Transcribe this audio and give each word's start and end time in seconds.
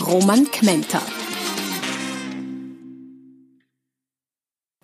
Roman 0.00 0.44
Kmenter. 0.50 1.00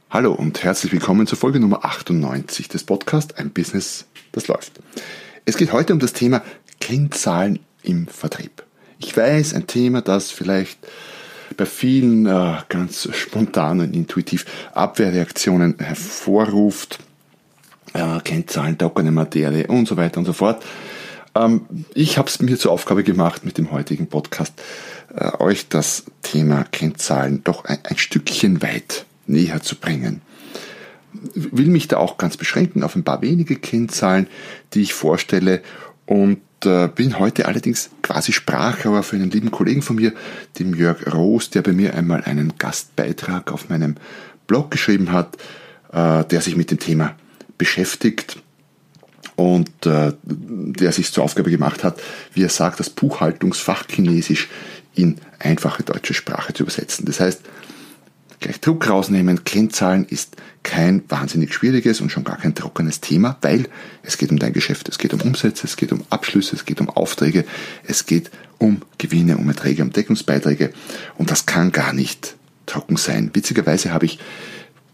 Hallo 0.09 0.33
und 0.33 0.63
herzlich 0.63 0.93
willkommen 0.93 1.27
zur 1.27 1.37
Folge 1.37 1.61
Nummer 1.61 1.85
98 1.85 2.69
des 2.69 2.85
Podcasts 2.85 3.37
Ein 3.37 3.51
Business, 3.51 4.07
das 4.33 4.49
läuft. 4.49 4.73
Es 5.45 5.57
geht 5.57 5.73
heute 5.73 5.93
um 5.93 5.99
das 5.99 6.15
Thema 6.15 6.43
Kennzahlen 6.81 7.59
im 7.83 8.07
Vertrieb. 8.07 8.63
Ich 8.99 9.15
weiß, 9.15 9.55
ein 9.55 9.67
Thema, 9.67 10.01
das 10.01 10.31
vielleicht 10.31 10.79
bei 11.57 11.67
vielen 11.67 12.27
äh, 12.27 12.57
ganz 12.71 13.09
spontan 13.13 13.81
und 13.81 13.95
intuitiv 13.95 14.47
Abwehrreaktionen 14.73 15.79
hervorruft. 15.79 17.01
Äh, 17.93 18.21
Kennzahlen, 18.21 18.79
trockene 18.79 19.11
Materie 19.11 19.67
und 19.67 19.87
so 19.87 19.99
weiter 19.99 20.19
und 20.19 20.25
so 20.25 20.33
fort. 20.33 20.65
Ähm, 21.35 21.67
ich 21.95 22.19
habe 22.19 22.29
es 22.29 22.41
mir 22.41 22.59
zur 22.59 22.73
Aufgabe 22.73 23.05
gemacht, 23.05 23.45
mit 23.45 23.59
dem 23.59 23.71
heutigen 23.71 24.07
Podcast 24.07 24.55
äh, 25.15 25.31
euch 25.39 25.69
das 25.69 26.05
Thema 26.23 26.65
Kennzahlen 26.65 27.43
doch 27.45 27.65
ein, 27.65 27.79
ein 27.85 27.99
Stückchen 27.99 28.63
weit 28.63 29.05
näher 29.27 29.63
zu 29.63 29.77
bringen. 29.77 30.23
Will 31.35 31.67
mich 31.67 31.89
da 31.89 31.99
auch 31.99 32.17
ganz 32.17 32.37
beschränken 32.37 32.83
auf 32.83 32.97
ein 32.97 33.05
paar 33.05 33.23
wenige 33.23 33.57
Kennzahlen, 33.57 34.27
die 34.73 34.83
ich 34.83 34.95
vorstelle 34.95 35.63
und 36.07 36.41
äh, 36.65 36.89
bin 36.89 37.19
heute 37.19 37.47
allerdings 37.47 37.91
quasi 38.03 38.33
Sprachrohr 38.33 39.03
für 39.03 39.17
einen 39.17 39.31
lieben 39.31 39.51
Kollegen 39.51 39.83
von 39.83 39.97
mir, 39.97 40.13
dem 40.59 40.75
Jörg 40.75 41.13
Roos, 41.13 41.51
der 41.51 41.63
bei 41.63 41.73
mir 41.73 41.95
einmal 41.95 42.25
einen 42.25 42.55
Gastbeitrag 42.59 43.53
auf 43.53 43.69
meinem 43.69 43.97
Blog 44.47 44.71
geschrieben 44.71 45.13
hat, 45.13 45.37
äh, 45.93 46.25
der 46.25 46.41
sich 46.41 46.57
mit 46.57 46.71
dem 46.71 46.79
Thema 46.79 47.17
beschäftigt 47.59 48.43
und 49.37 49.87
äh, 49.87 50.13
der 50.23 50.93
sich 50.93 51.13
zur 51.13 51.25
Aufgabe 51.25 51.51
gemacht 51.51 51.85
hat, 51.85 52.01
wie 52.33 52.43
er 52.43 52.49
sagt, 52.49 52.81
das 52.81 52.91
Buchhaltungsfach 52.91 53.87
Chinesisch 53.89 54.49
in 54.95 55.17
einfache 55.39 55.83
deutsche 55.83 56.15
Sprache 56.15 56.53
zu 56.53 56.65
übersetzen. 56.65 57.07
Das 57.07 57.21
heißt, 57.21 57.43
gleich 58.41 58.61
Druck 58.61 58.89
rausnehmen, 58.89 59.45
Kennzahlen 59.45 60.05
ist 60.05 60.37
kein 60.63 61.03
wahnsinnig 61.09 61.55
schwieriges 61.55 62.01
und 62.01 62.11
schon 62.11 62.25
gar 62.25 62.37
kein 62.37 62.55
trockenes 62.55 63.01
Thema, 63.01 63.37
weil 63.41 63.69
es 64.03 64.19
geht 64.19 64.31
um 64.31 64.39
dein 64.39 64.53
Geschäft, 64.53 64.89
es 64.89 64.99
geht 64.99 65.15
um 65.15 65.21
Umsätze, 65.21 65.67
es 65.67 65.77
geht 65.77 65.93
um 65.93 66.05
Abschlüsse, 66.11 66.57
es 66.57 66.65
geht 66.65 66.81
um 66.81 66.89
Aufträge, 66.91 67.45
es 67.85 68.07
geht 68.07 68.31
um 68.59 68.83
Gewinne, 68.99 69.39
um 69.39 69.49
Erträge, 69.49 69.83
um 69.83 69.93
Deckungsbeiträge 69.93 70.73
und 71.17 71.31
das 71.31 71.47
kann 71.47 71.73
gar 71.73 71.93
nicht 71.93 72.37
trocken 72.67 72.97
sein. 72.97 73.31
Witzigerweise 73.33 73.93
habe 73.93 74.07
ich 74.07 74.19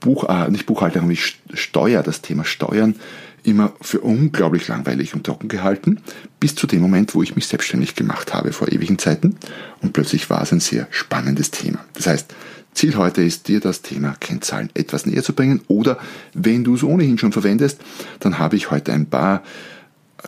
Buch, 0.00 0.28
äh, 0.28 0.50
nicht 0.50 0.66
Buchhalter, 0.66 1.02
habe 1.02 1.12
ich 1.12 1.38
Steuer, 1.52 2.02
das 2.02 2.22
Thema 2.22 2.44
Steuern 2.44 2.94
immer 3.42 3.72
für 3.80 4.00
unglaublich 4.00 4.68
langweilig 4.68 5.14
und 5.14 5.24
trocken 5.24 5.48
gehalten, 5.48 6.00
bis 6.40 6.54
zu 6.54 6.66
dem 6.66 6.80
Moment, 6.80 7.14
wo 7.14 7.22
ich 7.22 7.36
mich 7.36 7.46
selbstständig 7.46 7.94
gemacht 7.94 8.34
habe 8.34 8.52
vor 8.52 8.68
ewigen 8.68 8.98
Zeiten 8.98 9.36
und 9.80 9.92
plötzlich 9.92 10.28
war 10.30 10.42
es 10.42 10.52
ein 10.52 10.60
sehr 10.60 10.86
spannendes 10.90 11.50
Thema. 11.50 11.78
Das 11.94 12.06
heißt, 12.06 12.34
Ziel 12.74 12.96
heute 12.96 13.22
ist, 13.22 13.48
dir 13.48 13.60
das 13.60 13.82
Thema 13.82 14.14
Kennzahlen 14.20 14.70
etwas 14.74 15.06
näher 15.06 15.22
zu 15.22 15.32
bringen 15.32 15.62
oder 15.66 15.98
wenn 16.34 16.64
du 16.64 16.74
es 16.74 16.82
ohnehin 16.82 17.18
schon 17.18 17.32
verwendest, 17.32 17.80
dann 18.20 18.38
habe 18.38 18.56
ich 18.56 18.70
heute 18.70 18.92
ein 18.92 19.06
paar 19.06 19.42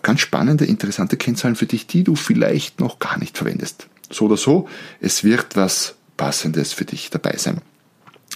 ganz 0.02 0.20
spannende, 0.20 0.64
interessante 0.64 1.16
Kennzahlen 1.16 1.56
für 1.56 1.66
dich, 1.66 1.86
die 1.86 2.04
du 2.04 2.16
vielleicht 2.16 2.80
noch 2.80 2.98
gar 2.98 3.18
nicht 3.18 3.36
verwendest. 3.36 3.88
So 4.10 4.26
oder 4.26 4.36
so, 4.36 4.68
es 5.00 5.24
wird 5.24 5.56
was 5.56 5.94
Passendes 6.16 6.72
für 6.72 6.84
dich 6.84 7.10
dabei 7.10 7.36
sein. 7.36 7.60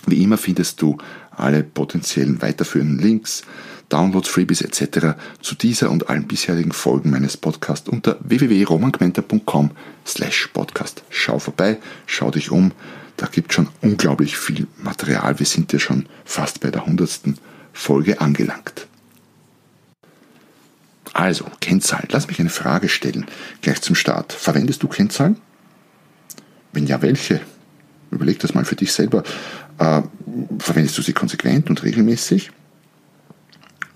Wie 0.07 0.23
immer 0.23 0.37
findest 0.37 0.83
du 0.83 0.99
alle 1.31 1.63
potenziellen 1.63 2.43
weiterführenden 2.43 2.99
Links, 2.99 3.43
Downloads, 3.89 4.29
Freebies 4.29 4.61
etc. 4.61 5.17
zu 5.41 5.55
dieser 5.55 5.91
und 5.91 6.09
allen 6.09 6.27
bisherigen 6.27 6.73
Folgen 6.73 7.11
meines 7.11 7.37
Podcasts 7.37 7.89
unter 7.89 8.19
www.romangmenta.com 8.21 9.71
slash 10.07 10.49
podcast. 10.53 11.03
Schau 11.11 11.39
vorbei, 11.39 11.79
schau 12.07 12.31
dich 12.31 12.51
um, 12.51 12.73
da 13.17 13.27
gibt 13.27 13.53
schon 13.53 13.69
unglaublich 13.81 14.37
viel 14.37 14.67
Material. 14.79 15.39
Wir 15.39 15.47
sind 15.47 15.73
ja 15.73 15.79
schon 15.79 16.07
fast 16.25 16.61
bei 16.61 16.71
der 16.71 16.87
hundertsten 16.87 17.39
Folge 17.73 18.21
angelangt. 18.21 18.87
Also, 21.13 21.47
Kennzahlen. 21.61 22.09
Lass 22.11 22.27
mich 22.27 22.41
eine 22.41 22.51
Frage 22.51 22.89
stellen, 22.89 23.27
gleich 23.63 23.81
zum 23.83 23.95
Start. 23.95 24.33
Verwendest 24.33 24.83
du 24.83 24.89
Kennzahlen? 24.89 25.37
Wenn 26.73 26.87
ja, 26.87 27.01
welche? 27.03 27.41
Überleg 28.11 28.41
das 28.41 28.55
mal 28.55 28.65
für 28.65 28.75
dich 28.75 28.93
selber. 28.93 29.23
Äh, 29.79 30.03
verwendest 30.59 30.99
du 30.99 31.03
sie 31.03 31.13
konsequent 31.13 31.71
und 31.71 31.85
regelmäßig? 31.85 32.51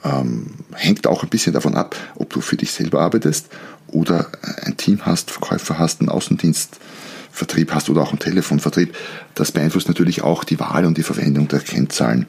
Ähm, 0.04 0.54
hängt 0.74 1.06
auch 1.06 1.22
ein 1.24 1.28
bisschen 1.28 1.52
davon 1.52 1.74
ab, 1.74 1.96
ob 2.14 2.32
du 2.32 2.40
für 2.40 2.56
dich 2.56 2.70
selber 2.70 3.00
arbeitest 3.00 3.48
oder 3.88 4.30
ein 4.62 4.76
Team 4.76 5.04
hast, 5.04 5.30
Verkäufer 5.30 5.78
hast, 5.78 6.00
einen 6.00 6.08
Außendienstvertrieb 6.08 7.72
hast 7.72 7.90
oder 7.90 8.02
auch 8.02 8.10
einen 8.10 8.20
Telefonvertrieb. 8.20 8.94
Das 9.34 9.50
beeinflusst 9.50 9.88
natürlich 9.88 10.22
auch 10.22 10.44
die 10.44 10.60
Wahl 10.60 10.84
und 10.84 10.98
die 10.98 11.02
Verwendung 11.02 11.48
der 11.48 11.60
Kennzahlen 11.60 12.26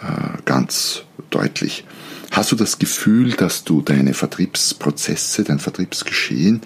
äh, 0.00 0.42
ganz 0.44 1.02
deutlich. 1.30 1.84
Hast 2.32 2.52
du 2.52 2.56
das 2.56 2.78
Gefühl, 2.78 3.32
dass 3.32 3.64
du 3.64 3.82
deine 3.82 4.12
Vertriebsprozesse, 4.12 5.44
dein 5.44 5.58
Vertriebsgeschehen 5.58 6.60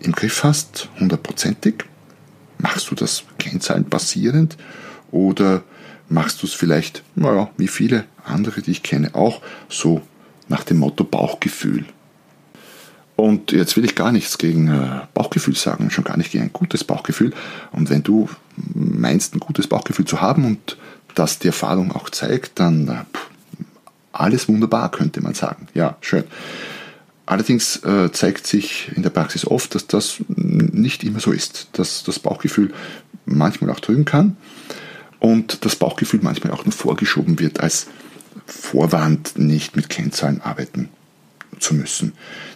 im 0.00 0.12
Griff 0.12 0.44
hast, 0.44 0.88
hundertprozentig? 1.00 1.84
Machst 2.58 2.90
du 2.90 2.94
das 2.94 3.24
kennzahlenbasierend 3.38 4.56
oder 5.10 5.62
machst 6.08 6.42
du 6.42 6.46
es 6.46 6.52
vielleicht, 6.52 7.02
naja, 7.14 7.50
wie 7.56 7.68
viele 7.68 8.04
andere, 8.24 8.62
die 8.62 8.72
ich 8.72 8.82
kenne, 8.82 9.14
auch 9.14 9.40
so 9.68 10.02
nach 10.48 10.64
dem 10.64 10.78
Motto 10.78 11.04
Bauchgefühl. 11.04 11.84
Und 13.16 13.52
jetzt 13.52 13.76
will 13.76 13.84
ich 13.84 13.94
gar 13.94 14.10
nichts 14.10 14.38
gegen 14.38 14.68
äh, 14.68 15.00
Bauchgefühl 15.14 15.54
sagen, 15.54 15.90
schon 15.90 16.04
gar 16.04 16.16
nicht 16.16 16.32
gegen 16.32 16.44
ein 16.44 16.52
gutes 16.52 16.82
Bauchgefühl. 16.82 17.32
Und 17.70 17.88
wenn 17.88 18.02
du 18.02 18.28
meinst, 18.74 19.34
ein 19.34 19.40
gutes 19.40 19.68
Bauchgefühl 19.68 20.04
zu 20.04 20.20
haben 20.20 20.44
und 20.44 20.76
das 21.14 21.38
die 21.38 21.46
Erfahrung 21.46 21.92
auch 21.92 22.10
zeigt, 22.10 22.58
dann 22.58 22.88
äh, 22.88 23.04
alles 24.12 24.48
wunderbar, 24.48 24.90
könnte 24.90 25.20
man 25.20 25.34
sagen. 25.34 25.68
Ja, 25.74 25.96
schön. 26.00 26.24
Allerdings 27.26 27.76
äh, 27.84 28.10
zeigt 28.12 28.46
sich 28.46 28.90
in 28.94 29.02
der 29.02 29.10
Praxis 29.10 29.46
oft, 29.46 29.74
dass 29.74 29.86
das 29.86 30.16
nicht 30.28 31.04
immer 31.04 31.20
so 31.20 31.32
ist, 31.32 31.68
dass 31.72 32.02
das 32.02 32.18
Bauchgefühl 32.18 32.74
manchmal 33.24 33.70
auch 33.70 33.80
trügen 33.80 34.04
kann 34.04 34.36
und 35.20 35.64
das 35.64 35.76
Bauchgefühl 35.76 36.20
manchmal 36.22 36.52
auch 36.52 36.66
nur 36.66 36.72
vorgeschoben 36.72 37.38
wird 37.38 37.60
als 37.60 37.86
Vorwand, 38.46 39.38
nicht 39.38 39.76
mit 39.76 39.88
Kennzahlen 39.88 40.40
arbeiten 40.40 40.88
zu 41.60 41.74
müssen. 41.74 42.12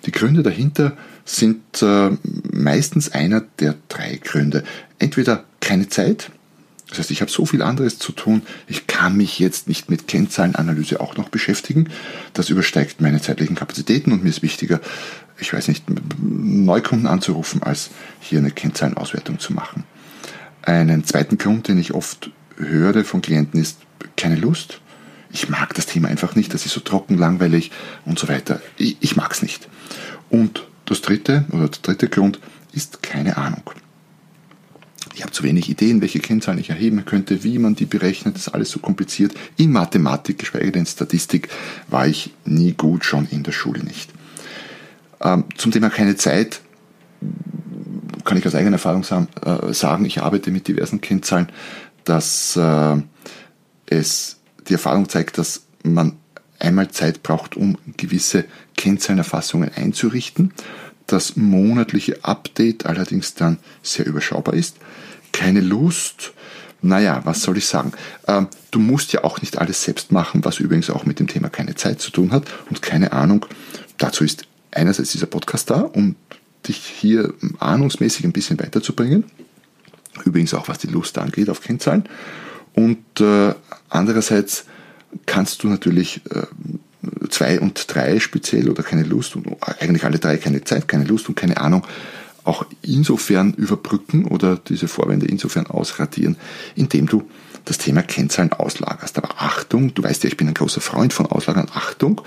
Die 0.07 0.13
Gründe 0.13 0.43
dahinter 0.43 0.97
sind 1.25 1.83
äh, 1.83 2.11
meistens 2.53 3.13
einer 3.13 3.43
der 3.59 3.75
drei 3.89 4.17
Gründe. 4.23 4.65
Entweder 4.99 5.45
keine 5.61 5.89
Zeit, 5.89 6.31
das 6.89 6.99
heißt, 6.99 7.11
ich 7.11 7.21
habe 7.21 7.31
so 7.31 7.45
viel 7.45 7.63
anderes 7.63 7.99
zu 7.99 8.13
tun, 8.13 8.43
ich 8.67 8.87
kann 8.87 9.17
mich 9.17 9.39
jetzt 9.39 9.69
nicht 9.69 9.91
mit 9.91 10.09
Kennzahlenanalyse 10.09 11.01
auch 11.01 11.17
noch 11.17 11.29
beschäftigen. 11.29 11.91
Das 12.33 12.49
übersteigt 12.49 13.01
meine 13.01 13.21
zeitlichen 13.21 13.57
Kapazitäten 13.57 14.13
und 14.13 14.23
mir 14.23 14.31
ist 14.31 14.43
wichtiger, 14.43 14.81
ich 15.39 15.53
weiß 15.53 15.69
nicht, 15.69 15.85
Neukunden 16.19 17.07
anzurufen, 17.07 17.63
als 17.63 17.91
hier 18.21 18.39
eine 18.39 18.51
Kennzahlenauswertung 18.51 19.39
zu 19.39 19.53
machen. 19.53 19.85
Einen 20.63 21.05
zweiten 21.05 21.39
Grund, 21.39 21.69
den 21.69 21.79
ich 21.79 21.95
oft 21.95 22.31
höre 22.57 23.05
von 23.05 23.23
Klienten, 23.23 23.61
ist 23.61 23.79
keine 24.17 24.37
Lust. 24.37 24.81
Ich 25.31 25.49
mag 25.49 25.75
das 25.75 25.87
Thema 25.87 26.09
einfach 26.09 26.35
nicht, 26.35 26.55
das 26.55 26.67
ist 26.67 26.73
so 26.73 26.81
trocken, 26.81 27.19
langweilig 27.19 27.71
und 28.05 28.19
so 28.19 28.29
weiter. 28.29 28.61
Ich, 28.77 28.97
ich 29.01 29.17
mag 29.17 29.33
es 29.33 29.43
nicht. 29.43 29.69
Und 30.31 30.67
das 30.87 31.03
dritte 31.03 31.45
oder 31.51 31.69
der 31.69 31.81
dritte 31.83 32.09
Grund 32.09 32.41
ist 32.73 33.03
keine 33.03 33.37
Ahnung. 33.37 33.63
Ich 35.15 35.23
habe 35.23 35.33
zu 35.33 35.43
wenig 35.43 35.69
Ideen, 35.69 36.01
welche 36.01 36.21
Kennzahlen 36.21 36.61
ich 36.61 36.71
erheben 36.71 37.05
könnte, 37.05 37.43
wie 37.43 37.59
man 37.59 37.75
die 37.75 37.87
berechnet, 37.87 38.37
das 38.37 38.47
ist 38.47 38.55
alles 38.55 38.71
so 38.71 38.79
kompliziert. 38.79 39.35
In 39.57 39.73
Mathematik, 39.73 40.39
geschweige 40.39 40.71
denn 40.71 40.87
Statistik, 40.87 41.49
war 41.89 42.07
ich 42.07 42.33
nie 42.45 42.73
gut, 42.73 43.05
schon 43.05 43.27
in 43.27 43.43
der 43.43 43.53
Schule 43.53 43.83
nicht. 43.83 44.11
Ähm, 45.21 45.45
zum 45.57 45.73
Thema 45.73 45.91
keine 45.91 46.17
Zeit 46.17 46.61
kann 48.25 48.39
ich 48.39 48.47
aus 48.47 48.55
eigener 48.55 48.75
Erfahrung 48.75 49.03
äh, 49.03 49.75
sagen, 49.75 50.05
ich 50.05 50.23
arbeite 50.23 50.53
mit 50.53 50.69
diversen 50.69 51.01
Kennzahlen 51.01 51.49
dass 52.09 52.57
äh, 52.57 52.97
es 53.87 54.38
die 54.69 54.75
Erfahrung 54.75 55.09
zeigt, 55.09 55.39
dass 55.39 55.63
man 55.83 56.17
einmal 56.59 56.91
Zeit 56.91 57.23
braucht, 57.23 57.57
um 57.57 57.79
gewisse 57.97 58.45
Kennzahlenerfassungen 58.77 59.71
einzurichten. 59.75 60.53
das 61.07 61.37
monatliche 61.37 62.23
Update 62.23 62.85
allerdings 62.85 63.33
dann 63.33 63.59
sehr 63.83 64.05
überschaubar 64.05 64.53
ist. 64.53 64.77
Keine 65.33 65.63
Lust. 65.63 66.35
Naja, 66.83 67.23
was 67.25 67.43
soll 67.43 67.57
ich 67.57 67.67
sagen? 67.67 67.93
Ähm, 68.27 68.49
du 68.73 68.79
musst 68.79 69.15
ja 69.15 69.25
auch 69.25 69.41
nicht 69.41 69.57
alles 69.57 69.83
selbst 69.83 70.13
machen, 70.13 70.45
was 70.45 70.61
übrigens 70.61 70.91
auch 70.91 71.07
mit 71.07 71.19
dem 71.19 71.27
Thema 71.27 71.49
keine 71.49 71.75
Zeit 71.77 72.03
zu 72.03 72.11
tun 72.11 72.31
hat 72.31 72.45
und 72.69 72.83
keine 72.83 73.13
Ahnung. 73.13 73.47
Dazu 73.97 74.23
ist 74.23 74.45
einerseits 74.71 75.13
dieser 75.13 75.27
Podcast 75.27 75.71
da, 75.71 75.81
um 75.81 76.15
dich 76.69 76.77
hier 76.77 77.33
ahnungsmäßig 77.59 78.25
ein 78.25 78.33
bisschen 78.33 78.61
weiterzubringen. 78.61 79.25
Übrigens 80.25 80.53
auch 80.53 80.69
was 80.69 80.79
die 80.79 80.89
Lust 80.89 81.17
angeht 81.17 81.49
auf 81.49 81.63
Kennzahlen. 81.63 82.05
Und 82.79 83.21
äh, 83.21 83.55
andererseits 83.89 84.65
kannst 85.27 85.65
du 85.65 85.69
natürlich 85.69 86.21
äh, 86.31 86.47
zwei 87.29 87.59
und 87.59 87.93
drei 87.93 88.21
speziell 88.21 88.71
oder 88.71 88.85
keine 88.85 89.03
Lust 89.03 89.35
und 89.35 89.49
eigentlich 89.81 90.05
alle 90.05 90.21
drei 90.21 90.37
keine 90.37 90.63
Zeit, 90.63 90.87
keine 90.87 91.03
Lust 91.03 91.29
und 91.29 91.35
keine 91.35 91.57
Ahnung 91.57 91.85
auch 92.45 92.65
insofern 92.83 93.53
überbrücken 93.55 94.27
oder 94.27 94.57
diese 94.57 94.87
Vorwände 94.87 95.27
insofern 95.27 95.67
ausradieren, 95.67 96.37
indem 96.77 97.07
du 97.07 97.29
das 97.65 97.79
Thema 97.79 98.03
Kennzahlen 98.03 98.53
auslagerst. 98.53 99.19
Aber 99.19 99.31
Achtung, 99.39 99.93
du 99.93 100.05
weißt 100.05 100.23
ja, 100.23 100.29
ich 100.29 100.37
bin 100.37 100.47
ein 100.47 100.55
großer 100.55 100.81
Freund 100.81 101.13
von 101.13 101.27
Auslagern. 101.27 101.67
Achtung, 101.75 102.21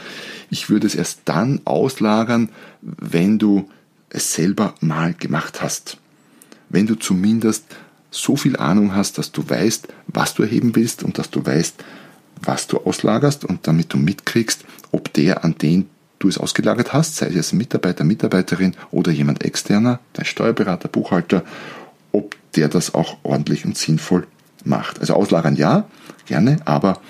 ich 0.50 0.70
würde 0.70 0.86
es 0.86 0.96
erst 0.96 1.22
dann 1.26 1.62
auslagern, 1.64 2.50
wenn 2.82 3.40
du 3.40 3.70
es 4.10 4.34
selber 4.34 4.76
mal 4.82 5.14
gemacht 5.14 5.62
hast. 5.62 5.98
Wenn 6.68 6.88
du 6.88 6.96
zumindest 6.96 7.66
so 8.12 8.36
viel 8.36 8.58
Ahnung 8.58 8.94
hast, 8.94 9.18
dass 9.18 9.32
du 9.32 9.50
weißt, 9.50 9.88
was 10.08 10.36
du 10.36 10.44
erheben 10.44 10.76
willst 10.76 11.04
und 11.04 11.18
dass 11.18 11.32
du 11.32 11.44
weißt, 11.44 11.84
was 12.44 12.68
du 12.68 12.78
auslagerst 12.78 13.46
und 13.46 13.66
damit 13.68 13.94
du 13.94 13.98
mitkriegst, 13.98 14.66
ob 14.92 15.12
der, 15.14 15.44
an 15.44 15.58
den 15.58 15.90
du 16.20 16.28
es 16.28 16.38
ausgelagert 16.38 16.94
hast, 16.94 17.16
sei 17.16 17.28
es 17.28 17.54
Mitarbeiter, 17.54 18.04
Mitarbeiterin 18.04 18.76
oder 18.92 19.12
jemand 19.12 19.44
externer, 19.44 20.00
dein 20.14 20.26
Steuerberater, 20.26 20.88
Buchhalter, 20.88 21.44
ob 22.12 22.36
der 22.56 22.68
das 22.68 22.94
auch 22.94 23.18
ordentlich 23.24 23.66
und 23.66 23.78
sinnvoll 23.78 24.28
macht. 24.64 25.00
Also 25.00 25.14
auslagern 25.14 25.56
ja, 25.56 25.88
gerne, 26.26 26.58
aber 26.66 27.02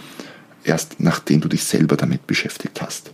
erst 0.63 0.99
nachdem 0.99 1.41
du 1.41 1.49
dich 1.49 1.63
selber 1.63 1.97
damit 1.97 2.27
beschäftigt 2.27 2.81
hast. 2.81 3.11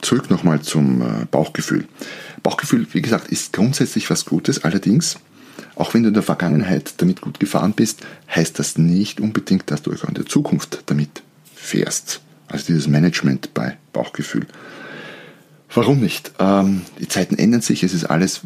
Zurück 0.00 0.30
nochmal 0.30 0.60
zum 0.60 1.00
äh, 1.00 1.26
Bauchgefühl. 1.30 1.86
Bauchgefühl, 2.42 2.88
wie 2.92 3.02
gesagt, 3.02 3.28
ist 3.28 3.52
grundsätzlich 3.52 4.10
was 4.10 4.24
Gutes, 4.24 4.64
allerdings 4.64 5.18
auch 5.76 5.94
wenn 5.94 6.02
du 6.02 6.08
in 6.08 6.14
der 6.14 6.22
Vergangenheit 6.22 6.94
damit 6.98 7.20
gut 7.20 7.40
gefahren 7.40 7.72
bist, 7.72 8.00
heißt 8.34 8.58
das 8.58 8.78
nicht 8.78 9.20
unbedingt, 9.20 9.70
dass 9.70 9.82
du 9.82 9.92
auch 9.92 10.08
in 10.08 10.14
der 10.14 10.26
Zukunft 10.26 10.84
damit 10.86 11.22
fährst. 11.54 12.20
Also 12.48 12.66
dieses 12.66 12.88
Management 12.88 13.54
bei 13.54 13.76
Bauchgefühl. 13.92 14.46
Warum 15.74 16.00
nicht? 16.00 16.32
Ähm, 16.38 16.82
die 16.98 17.08
Zeiten 17.08 17.38
ändern 17.38 17.62
sich, 17.62 17.82
es 17.82 17.94
ist 17.94 18.04
alles 18.04 18.42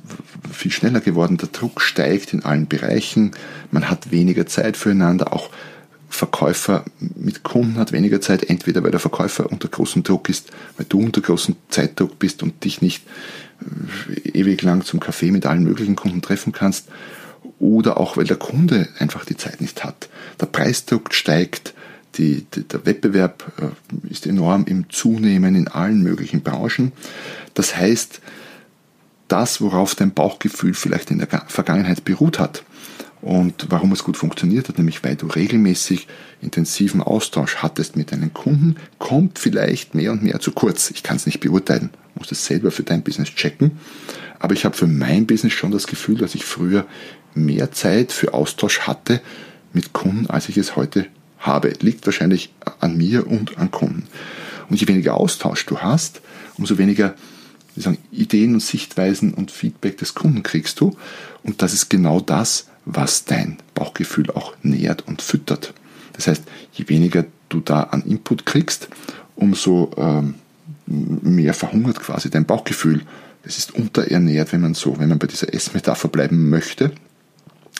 viel 0.53 0.70
schneller 0.70 1.00
geworden, 1.00 1.38
der 1.38 1.49
Druck 1.49 1.81
steigt 1.81 2.32
in 2.32 2.44
allen 2.44 2.69
Bereichen, 2.69 3.32
man 3.73 3.91
hat 3.91 4.12
weniger 4.12 4.47
Zeit 4.47 4.76
füreinander, 4.76 5.32
auch 5.32 5.50
Verkäufer 6.16 6.84
mit 6.98 7.42
Kunden 7.42 7.76
hat 7.76 7.92
weniger 7.92 8.20
Zeit, 8.20 8.48
entweder 8.48 8.82
weil 8.82 8.90
der 8.90 9.00
Verkäufer 9.00 9.50
unter 9.50 9.68
großem 9.68 10.02
Druck 10.02 10.28
ist, 10.28 10.50
weil 10.76 10.86
du 10.88 11.00
unter 11.00 11.20
großem 11.20 11.56
Zeitdruck 11.68 12.18
bist 12.18 12.42
und 12.42 12.64
dich 12.64 12.82
nicht 12.82 13.04
äh, 14.24 14.30
ewig 14.30 14.62
lang 14.62 14.84
zum 14.84 14.98
Kaffee 14.98 15.30
mit 15.30 15.46
allen 15.46 15.64
möglichen 15.64 15.96
Kunden 15.96 16.22
treffen 16.22 16.52
kannst, 16.52 16.88
oder 17.58 17.98
auch 17.98 18.16
weil 18.16 18.24
der 18.24 18.36
Kunde 18.36 18.88
einfach 18.98 19.24
die 19.24 19.36
Zeit 19.36 19.60
nicht 19.60 19.84
hat. 19.84 20.08
Der 20.40 20.46
Preisdruck 20.46 21.14
steigt, 21.14 21.74
die, 22.16 22.46
die, 22.54 22.64
der 22.64 22.84
Wettbewerb 22.86 23.52
äh, 23.58 24.10
ist 24.12 24.26
enorm 24.26 24.64
im 24.66 24.90
Zunehmen 24.90 25.54
in 25.54 25.68
allen 25.68 26.02
möglichen 26.02 26.42
Branchen. 26.42 26.92
Das 27.54 27.76
heißt, 27.76 28.20
das, 29.28 29.60
worauf 29.60 29.94
dein 29.94 30.14
Bauchgefühl 30.14 30.74
vielleicht 30.74 31.10
in 31.10 31.18
der 31.18 31.28
Vergangenheit 31.48 32.04
beruht 32.04 32.38
hat 32.38 32.62
und 33.26 33.67
warum 33.70 33.90
es 33.90 34.05
gut 34.05 34.17
funktioniert 34.17 34.69
hat, 34.69 34.78
nämlich 34.78 35.02
weil 35.02 35.17
du 35.17 35.26
regelmäßig 35.26 36.06
intensiven 36.40 37.02
Austausch 37.02 37.56
hattest 37.56 37.96
mit 37.96 38.12
deinen 38.12 38.32
Kunden, 38.32 38.76
kommt 39.00 39.40
vielleicht 39.40 39.96
mehr 39.96 40.12
und 40.12 40.23
mehr 40.23 40.38
zu 40.38 40.52
kurz. 40.52 40.93
Ich 40.93 41.02
kann 41.02 41.17
es 41.17 41.26
nicht 41.26 41.40
beurteilen, 41.40 41.90
musst 42.14 42.31
es 42.31 42.46
selber 42.46 42.70
für 42.70 42.84
dein 42.84 43.02
Business 43.02 43.31
checken. 43.31 43.73
Aber 44.38 44.55
ich 44.55 44.64
habe 44.64 44.76
für 44.76 44.87
mein 44.87 45.26
Business 45.26 45.55
schon 45.55 45.73
das 45.73 45.88
Gefühl, 45.88 46.19
dass 46.19 46.37
ich 46.37 46.44
früher 46.44 46.87
mehr 47.34 47.73
Zeit 47.73 48.12
für 48.12 48.32
Austausch 48.32 48.82
hatte 48.82 49.20
mit 49.73 49.93
Kunden, 49.93 50.31
als 50.31 50.49
ich 50.49 50.56
es 50.56 50.76
heute 50.76 51.08
habe. 51.40 51.73
Liegt 51.81 52.06
wahrscheinlich 52.06 52.55
an 52.78 52.96
mir 52.96 53.26
und 53.26 53.58
an 53.58 53.73
Kunden. 53.73 54.06
Und 54.70 54.81
je 54.81 54.87
weniger 54.87 55.14
Austausch 55.14 55.67
du 55.67 55.78
hast, 55.78 56.20
umso 56.58 56.78
weniger 56.78 57.17
Ideen 58.12 58.55
und 58.55 58.61
Sichtweisen 58.61 59.34
und 59.34 59.50
Feedback 59.50 59.99
des 59.99 60.14
Kunden 60.14 60.44
kriegst 60.44 60.78
du. 60.78 60.96
Und 61.43 61.61
das 61.61 61.73
ist 61.73 61.90
genau 61.90 62.20
das, 62.20 62.69
was 62.87 63.25
dein 63.25 63.59
Bauchgefühl 63.75 64.31
auch 64.31 64.55
nährt 64.62 65.06
und 65.06 65.21
füttert. 65.21 65.75
Das 66.15 66.29
heißt, 66.29 66.44
je 66.73 66.88
weniger 66.88 67.27
du 67.49 67.61
da 67.61 67.83
an 67.83 68.03
Input 68.03 68.47
kriegst, 68.47 68.88
umso 69.35 69.91
ähm, 69.99 70.37
mehr 70.87 71.53
verhungert 71.53 72.00
quasi 72.00 72.31
dein 72.31 72.47
Bauchgefühl. 72.47 73.03
Es 73.43 73.59
ist 73.59 73.75
unterernährt, 73.75 74.53
wenn 74.53 74.61
man 74.61 74.75
so, 74.75 74.99
wenn 74.99 75.09
man 75.09 75.19
bei 75.19 75.27
dieser 75.27 75.53
Essmetapher 75.53 76.09
bleiben 76.09 76.49
möchte. 76.49 76.93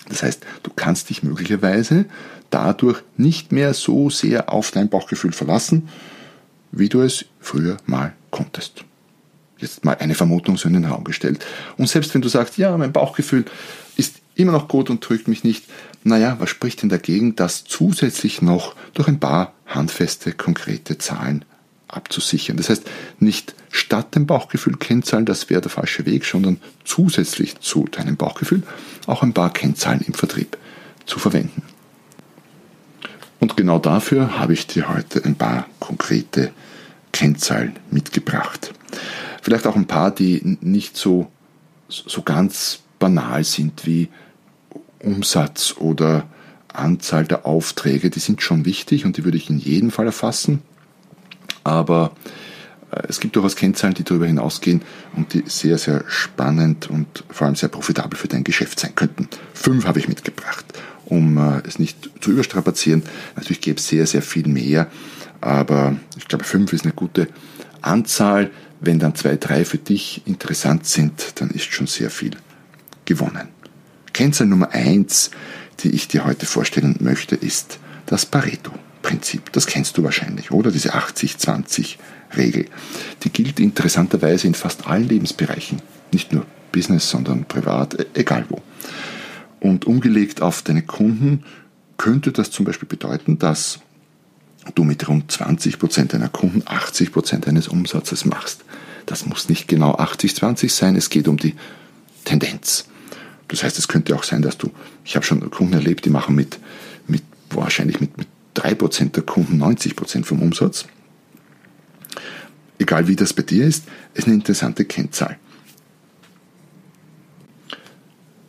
Das 0.09 0.23
heißt, 0.23 0.45
du 0.63 0.71
kannst 0.75 1.09
dich 1.11 1.23
möglicherweise 1.23 2.05
dadurch 2.51 3.03
nicht 3.17 3.51
mehr 3.53 3.75
so 3.75 4.11
sehr 4.11 4.53
auf 4.53 4.71
dein 4.71 4.89
Bauchgefühl 4.89 5.33
verlassen, 5.33 5.89
wie 6.71 6.89
du 6.89 7.01
es 7.01 7.25
früher 7.41 7.79
mal 7.87 8.13
konntest. 8.31 8.85
Jetzt 9.59 9.85
mal 9.85 9.97
eine 9.97 10.15
Vermutung 10.15 10.57
so 10.57 10.69
in 10.69 10.75
den 10.75 10.85
Raum 10.85 11.05
gestellt. 11.05 11.45
Und 11.77 11.89
selbst 11.89 12.15
wenn 12.15 12.21
du 12.21 12.29
sagst, 12.29 12.59
ja, 12.59 12.77
mein 12.77 12.93
Bauchgefühl 12.93 13.47
ist 13.97 14.17
immer 14.37 14.53
noch 14.53 14.69
gut 14.69 14.91
und 14.91 15.07
drückt 15.07 15.29
mich 15.29 15.43
nicht, 15.43 15.65
naja, 16.05 16.37
was 16.39 16.51
spricht 16.51 16.83
denn 16.83 16.89
dagegen, 16.89 17.35
das 17.35 17.65
zusätzlich 17.65 18.43
noch 18.43 18.77
durch 18.95 19.09
ein 19.09 19.19
paar 19.19 19.55
handfeste, 19.67 20.33
konkrete 20.33 20.99
Zahlen 20.99 21.45
abzusichern. 21.89 22.57
Das 22.57 22.69
heißt, 22.69 22.85
nicht 23.19 23.55
statt 23.71 24.15
dem 24.15 24.27
Bauchgefühl 24.27 24.77
Kennzahlen, 24.77 25.25
das 25.25 25.51
wäre 25.51 25.61
der 25.61 25.71
falsche 25.71 26.07
Weg, 26.07 26.25
sondern 26.25 26.61
zusätzlich 26.85 27.59
zu 27.61 27.85
deinem 27.85 28.17
Bauchgefühl 28.17 28.63
auch 29.07 29.23
ein 29.23 29.33
paar 29.33 29.53
Kennzahlen 29.53 30.03
im 30.03 30.15
Vertrieb 30.15 30.57
zu 31.07 31.19
verwenden. 31.19 31.63
Und 33.41 33.57
genau 33.57 33.79
dafür 33.79 34.39
habe 34.39 34.53
ich 34.53 34.67
dir 34.67 34.89
heute 34.89 35.25
ein 35.25 35.37
paar 35.37 35.67
konkrete 35.79 36.53
Kennzahlen 37.13 37.79
mitgebracht. 37.91 38.73
Vielleicht 39.43 39.67
auch 39.67 39.77
ein 39.77 39.87
paar, 39.87 40.11
die 40.11 40.59
nicht 40.61 40.97
so, 40.97 41.31
so 41.89 42.23
ganz 42.23 42.81
banal 42.99 43.45
sind 43.45 43.87
wie 43.87 44.09
Umsatz 45.07 45.75
oder 45.79 46.25
Anzahl 46.73 47.25
der 47.25 47.47
Aufträge. 47.47 48.11
Die 48.11 48.21
sind 48.21 48.43
schon 48.43 48.65
wichtig 48.65 49.05
und 49.05 49.17
die 49.17 49.25
würde 49.25 49.39
ich 49.39 49.49
in 49.49 49.59
jedem 49.59 49.91
Fall 49.91 50.07
erfassen 50.07 50.63
aber 51.67 52.13
äh, 52.93 53.03
es 53.09 53.21
gibt 53.21 53.37
durchaus 53.37 53.57
Kennzahlen, 53.57 53.95
die 53.95 54.05
darüber 54.05 54.27
hinausgehen 54.27 54.83
und 55.17 55.35
die 55.35 55.43
sehr, 55.47 55.79
sehr 55.79 56.05
spannend 56.07 56.89
und 56.89 57.25
vor 57.29 57.47
allem 57.47 57.57
sehr 57.57 57.69
profitabel 57.69 58.17
für 58.17 58.29
dein 58.29 58.45
Geschäft 58.45 58.79
sein 58.79 58.95
könnten. 58.95 59.29
Fünf 59.53 59.85
habe 59.85 59.99
ich 59.99 60.09
mitgebracht, 60.09 60.65
um 61.05 61.37
äh, 61.39 61.63
es 61.67 61.79
nicht 61.79 62.11
zu 62.21 62.31
überstrapazieren. 62.31 63.03
Natürlich 63.35 63.61
gäbe 63.61 63.79
es 63.79 63.89
sehr, 63.89 64.07
sehr 64.07 64.23
viel 64.23 64.47
mehr, 64.47 64.87
aber 65.41 65.97
ich 66.17 66.29
glaube, 66.29 66.45
fünf 66.45 66.73
ist 66.73 66.85
eine 66.85 66.95
gute 66.95 67.29
Anzahl. 67.83 68.51
Wenn 68.79 68.99
dann 68.99 69.15
zwei, 69.15 69.37
drei 69.37 69.65
für 69.65 69.79
dich 69.79 70.23
interessant 70.27 70.87
sind, 70.87 71.41
dann 71.41 71.51
ist 71.51 71.73
schon 71.73 71.87
sehr 71.87 72.11
viel 72.11 72.33
gewonnen. 73.07 73.49
Kennzahl 74.17 74.47
Nummer 74.47 74.71
eins, 74.71 75.31
die 75.81 75.91
ich 75.91 76.09
dir 76.09 76.25
heute 76.25 76.47
vorstellen 76.47 76.97
möchte, 77.01 77.37
ist 77.37 77.79
das 78.07 78.25
Pareto. 78.25 78.73
Prinzip. 79.03 79.53
Das 79.53 79.67
kennst 79.67 79.99
du 79.99 80.05
wahrscheinlich, 80.05 80.53
oder? 80.53 80.71
Diese 80.71 80.95
80-20-Regel. 80.95 82.65
Die 83.23 83.31
gilt 83.31 83.61
interessanterweise 83.61 84.47
in 84.47 84.55
fast 84.55 84.87
allen 84.87 85.07
Lebensbereichen. 85.07 85.83
Nicht 86.13 86.33
nur 86.33 86.47
Business, 86.73 87.11
sondern 87.11 87.45
privat, 87.45 88.01
e-, 88.01 88.07
egal 88.15 88.47
wo. 88.49 88.63
Und 89.61 89.85
umgelegt 89.85 90.41
auf 90.41 90.63
deine 90.63 90.81
Kunden 90.83 91.45
könnte 91.99 92.33
das 92.33 92.51
zum 92.51 92.65
Beispiel 92.65 92.89
bedeuten, 92.89 93.39
dass 93.39 93.81
du 94.75 94.83
mit 94.83 95.07
rund 95.09 95.31
20% 95.31 96.07
deiner 96.07 96.31
Kunden 96.31 96.63
80% 96.63 97.41
deines 97.41 97.69
Umsatzes 97.69 98.25
machst. 98.25 98.65
Das 99.05 99.27
muss 99.27 99.51
nicht 99.51 99.69
genau 99.69 99.95
80-20 99.97 100.71
sein, 100.71 100.97
es 100.97 101.11
geht 101.11 101.29
um 101.29 101.37
die 101.37 101.55
Tendenz. 102.25 102.87
Das 103.49 103.63
heißt, 103.63 103.79
es 103.79 103.89
könnte 103.89 104.15
auch 104.15 104.25
sein, 104.25 104.43
dass 104.43 104.59
du, 104.59 104.71
ich 105.05 105.17
habe 105.17 105.25
schon 105.25 105.49
Kunden 105.51 105.75
erlebt, 105.75 106.05
die 106.05 106.11
machen 106.11 106.35
mit, 106.35 106.59
mit 107.07 107.23
wahrscheinlich 107.51 108.01
mit, 108.01 108.17
mit 108.19 108.29
3% 108.57 109.13
der 109.13 109.23
Kunden 109.23 109.63
90% 109.63 110.25
vom 110.25 110.43
Umsatz. 110.43 110.87
Egal 112.79 113.09
wie 113.09 113.17
das 113.17 113.33
bei 113.33 113.43
dir 113.43 113.67
ist, 113.67 113.85
ist 114.15 114.27
eine 114.27 114.35
interessante 114.35 114.85
Kennzahl. 114.85 115.39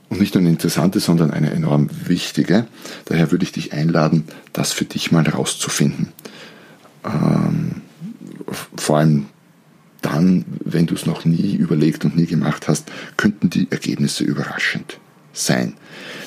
Und 0.09 0.19
nicht 0.19 0.33
nur 0.33 0.41
eine 0.41 0.49
interessante, 0.49 0.99
sondern 0.99 1.31
eine 1.31 1.51
enorm 1.51 1.89
wichtige. 2.05 2.67
Daher 3.05 3.31
würde 3.31 3.43
ich 3.43 3.51
dich 3.51 3.73
einladen, 3.73 4.23
das 4.53 4.71
für 4.71 4.85
dich 4.85 5.11
mal 5.11 5.25
herauszufinden. 5.25 6.13
Ähm, 7.03 7.81
vor 8.75 8.97
allem 8.97 9.27
dann, 10.07 10.45
wenn 10.63 10.85
du 10.85 10.95
es 10.95 11.05
noch 11.05 11.25
nie 11.25 11.55
überlegt 11.55 12.05
und 12.05 12.15
nie 12.15 12.25
gemacht 12.25 12.67
hast, 12.67 12.91
könnten 13.17 13.49
die 13.49 13.67
Ergebnisse 13.69 14.23
überraschend 14.23 14.99
sein. 15.33 15.73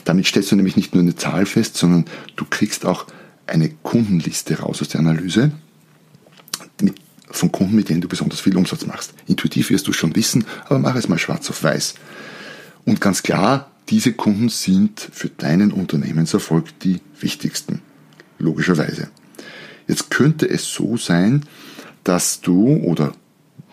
Damit 0.05 0.27
stellst 0.27 0.53
du 0.53 0.57
nämlich 0.57 0.77
nicht 0.77 0.95
nur 0.95 1.03
eine 1.03 1.17
Zahl 1.17 1.47
fest, 1.47 1.77
sondern 1.77 2.05
du 2.37 2.45
kriegst 2.45 2.85
auch 2.85 3.07
eine 3.47 3.71
Kundenliste 3.71 4.59
raus 4.61 4.83
aus 4.83 4.89
der 4.89 5.01
Analyse 5.01 5.51
mit, 6.81 6.97
von 7.31 7.51
Kunden, 7.51 7.75
mit 7.75 7.89
denen 7.89 8.03
du 8.03 8.09
besonders 8.09 8.41
viel 8.41 8.57
Umsatz 8.57 8.87
machst. 8.87 9.15
Intuitiv 9.27 9.71
wirst 9.71 9.89
du 9.89 9.93
schon 9.93 10.15
wissen, 10.15 10.45
aber 10.67 10.79
mach 10.79 10.95
es 10.95 11.09
mal 11.09 11.19
schwarz 11.19 11.49
auf 11.49 11.63
weiß. 11.63 11.95
Und 12.85 13.01
ganz 13.01 13.23
klar, 13.23 13.71
diese 13.89 14.13
Kunden 14.13 14.51
sind 14.51 15.01
für 15.13 15.31
deinen 15.31 15.73
Unternehmenserfolg 15.73 16.79
die 16.81 17.01
wichtigsten. 17.19 17.81
Logischerweise. 18.39 19.09
Jetzt 19.89 20.11
könnte 20.11 20.49
es 20.49 20.73
so 20.73 20.97
sein, 20.97 21.45
dass 22.05 22.41
du 22.41 22.77
oder 22.77 23.13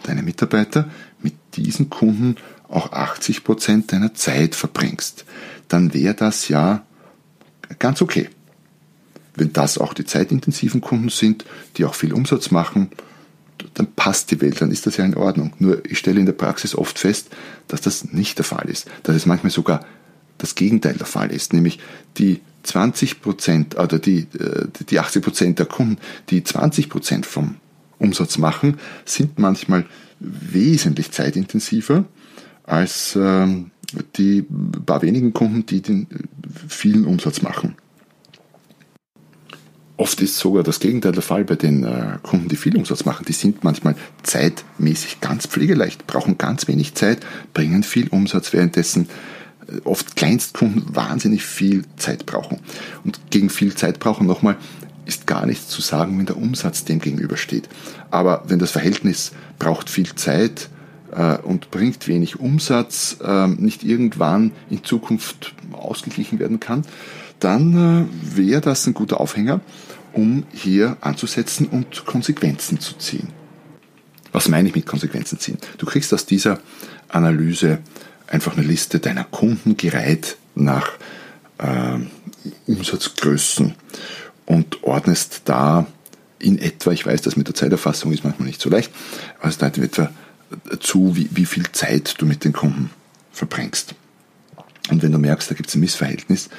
deine 0.08 0.24
Mitarbeiter 0.24 0.90
mit 1.22 1.34
diesen 1.56 1.90
Kunden 1.90 2.36
auch 2.70 2.92
80 2.92 3.44
Prozent 3.44 3.92
deiner 3.92 4.14
Zeit 4.14 4.56
verbringst. 4.56 5.26
Dann 5.68 5.94
wäre 5.94 6.14
das 6.14 6.48
ja 6.48 6.84
ganz 7.80 8.02
okay. 8.02 8.30
Wenn 9.36 9.54
das 9.54 9.78
auch 9.78 9.94
die 9.94 10.06
zeitintensiven 10.06 10.82
Kunden 10.82 11.10
sind, 11.10 11.46
die 11.78 11.86
auch 11.86 11.94
viel 11.94 12.14
Umsatz 12.14 12.52
machen, 12.52 12.90
dann 13.74 13.88
passt 13.94 14.32
die 14.32 14.42
Welt, 14.42 14.62
dann 14.62 14.72
ist 14.72 14.86
das 14.86 14.98
ja 14.98 15.06
in 15.06 15.16
Ordnung. 15.16 15.54
Nur 15.60 15.86
ich 15.86 16.00
stelle 16.00 16.20
in 16.20 16.26
der 16.26 16.34
Praxis 16.34 16.76
oft 16.76 16.98
fest, 17.00 17.30
dass 17.68 17.82
das 17.82 18.12
nicht 18.12 18.38
der 18.38 18.46
Fall 18.46 18.70
ist. 18.70 18.90
Dass 19.04 19.16
es 19.16 19.26
manchmal 19.26 19.52
sogar 19.52 19.86
das 20.38 20.56
Gegenteil 20.56 20.96
der 20.96 21.08
Fall 21.08 21.32
ist, 21.32 21.54
nämlich 21.54 21.80
die 22.18 22.42
20 22.64 23.22
Prozent 23.22 23.78
oder 23.78 24.00
die, 24.00 24.28
äh, 24.40 24.68
die 24.90 25.00
80 25.00 25.24
Prozent 25.24 25.60
der 25.60 25.66
Kunden, 25.66 25.98
die 26.30 26.44
20 26.44 26.90
Prozent 26.90 27.26
vom 27.26 27.56
Umsatz 28.00 28.38
machen, 28.38 28.78
sind 29.06 29.40
manchmal 29.40 29.86
wesentlich 30.20 31.12
zeitintensiver 31.12 32.06
als 32.64 33.18
ähm, 33.20 33.72
die 34.18 34.46
paar 34.86 35.02
wenigen 35.02 35.34
Kunden, 35.34 35.66
die 35.66 35.82
den 35.82 36.08
vielen 36.68 37.06
Umsatz 37.06 37.42
machen. 37.42 37.76
Oft 39.96 40.22
ist 40.22 40.38
sogar 40.38 40.62
das 40.62 40.80
Gegenteil 40.80 41.12
der 41.12 41.24
Fall 41.24 41.44
bei 41.44 41.56
den 41.56 41.84
äh, 41.84 42.20
Kunden, 42.22 42.50
die 42.50 42.56
viel 42.56 42.78
Umsatz 42.78 43.04
machen. 43.04 43.26
Die 43.28 43.34
sind 43.34 43.64
manchmal 43.64 43.96
zeitmäßig 44.22 45.22
ganz 45.22 45.48
pflegeleicht, 45.48 46.06
brauchen 46.06 46.38
ganz 46.38 46.68
wenig 46.68 46.94
Zeit, 46.94 47.26
bringen 47.56 47.82
viel 47.82 48.08
Umsatz, 48.10 48.54
währenddessen 48.54 49.10
äh, 49.68 49.82
oft 49.86 50.16
Kleinstkunden 50.16 50.96
wahnsinnig 50.96 51.44
viel 51.44 51.84
Zeit 51.96 52.28
brauchen. 52.28 52.60
Und 53.04 53.20
gegen 53.32 53.50
viel 53.50 53.74
Zeit 53.74 54.00
brauchen 54.00 54.28
nochmal 54.28 54.58
ist 55.08 55.28
gar 55.28 55.46
nichts 55.46 55.68
zu 55.68 55.82
sagen, 55.82 56.18
wenn 56.20 56.26
der 56.26 56.38
Umsatz 56.38 56.84
dem 56.84 57.00
gegenübersteht. 57.00 57.70
Aber 58.12 58.44
wenn 58.48 58.60
das 58.60 58.72
Verhältnis 58.72 59.32
braucht 59.58 59.90
viel 59.90 60.14
Zeit 60.16 60.70
äh, 61.12 61.38
und 61.38 61.72
bringt 61.72 62.08
wenig 62.08 62.40
Umsatz, 62.40 63.18
äh, 63.24 63.48
nicht 63.48 63.84
irgendwann 63.84 64.52
in 64.70 64.84
Zukunft 64.84 65.54
ausgeglichen 65.72 66.40
werden 66.40 66.60
kann, 66.60 66.84
dann 67.40 68.10
äh, 68.34 68.38
wäre 68.38 68.62
das 68.62 68.86
ein 68.88 68.94
guter 68.94 69.20
Aufhänger, 69.20 69.62
um 70.14 70.44
hier 70.52 70.98
anzusetzen 71.02 71.68
und 71.68 72.06
Konsequenzen 72.06 72.80
zu 72.80 72.98
ziehen. 72.98 73.30
Was 74.32 74.50
meine 74.50 74.68
ich 74.70 74.76
mit 74.76 74.86
Konsequenzen 74.86 75.40
ziehen? 75.40 75.58
Du 75.78 75.86
kriegst 75.86 76.14
aus 76.14 76.26
dieser 76.26 76.60
Analyse 77.08 77.80
einfach 78.28 78.58
eine 78.58 78.66
Liste 78.66 79.00
deiner 79.00 79.24
Kunden 79.24 79.78
gereiht 79.78 80.38
nach 80.56 80.92
äh, 81.60 82.00
Umsatzgrößen 82.68 83.76
und 84.48 84.84
ordnest 84.84 85.42
da 85.46 85.86
in 86.40 86.58
etwa, 86.58 86.92
ich 86.92 87.06
weiß, 87.06 87.22
das 87.22 87.36
mit 87.36 87.48
der 87.48 87.56
Zeiterfassung 87.56 88.12
ist 88.12 88.24
manchmal 88.24 88.48
nicht 88.48 88.62
so 88.62 88.70
leicht, 88.70 88.92
aber 89.40 89.50
es 89.50 89.60
da 89.60 89.68
in 89.68 89.84
etwa 89.84 90.10
zu, 90.80 91.16
wie, 91.16 91.30
wie 91.32 91.46
viel 91.46 91.72
Zeit 91.72 92.16
du 92.20 92.26
mit 92.26 92.44
den 92.44 92.54
Kunden 92.54 92.90
verbringst. 93.32 93.94
Und 94.90 95.04
wenn 95.04 95.12
du 95.12 95.20
merkst, 95.20 95.52
da 95.52 95.56
gibt 95.56 95.70
es 95.70 95.76
ein 95.76 95.82
Missverhältnis, 95.82 96.50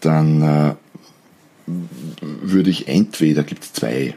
dann 0.00 0.42
äh, 0.42 0.74
würde 2.20 2.70
ich 2.70 2.88
entweder, 2.88 3.42
gibt 3.42 3.64
es 3.64 3.72
zwei 3.72 4.14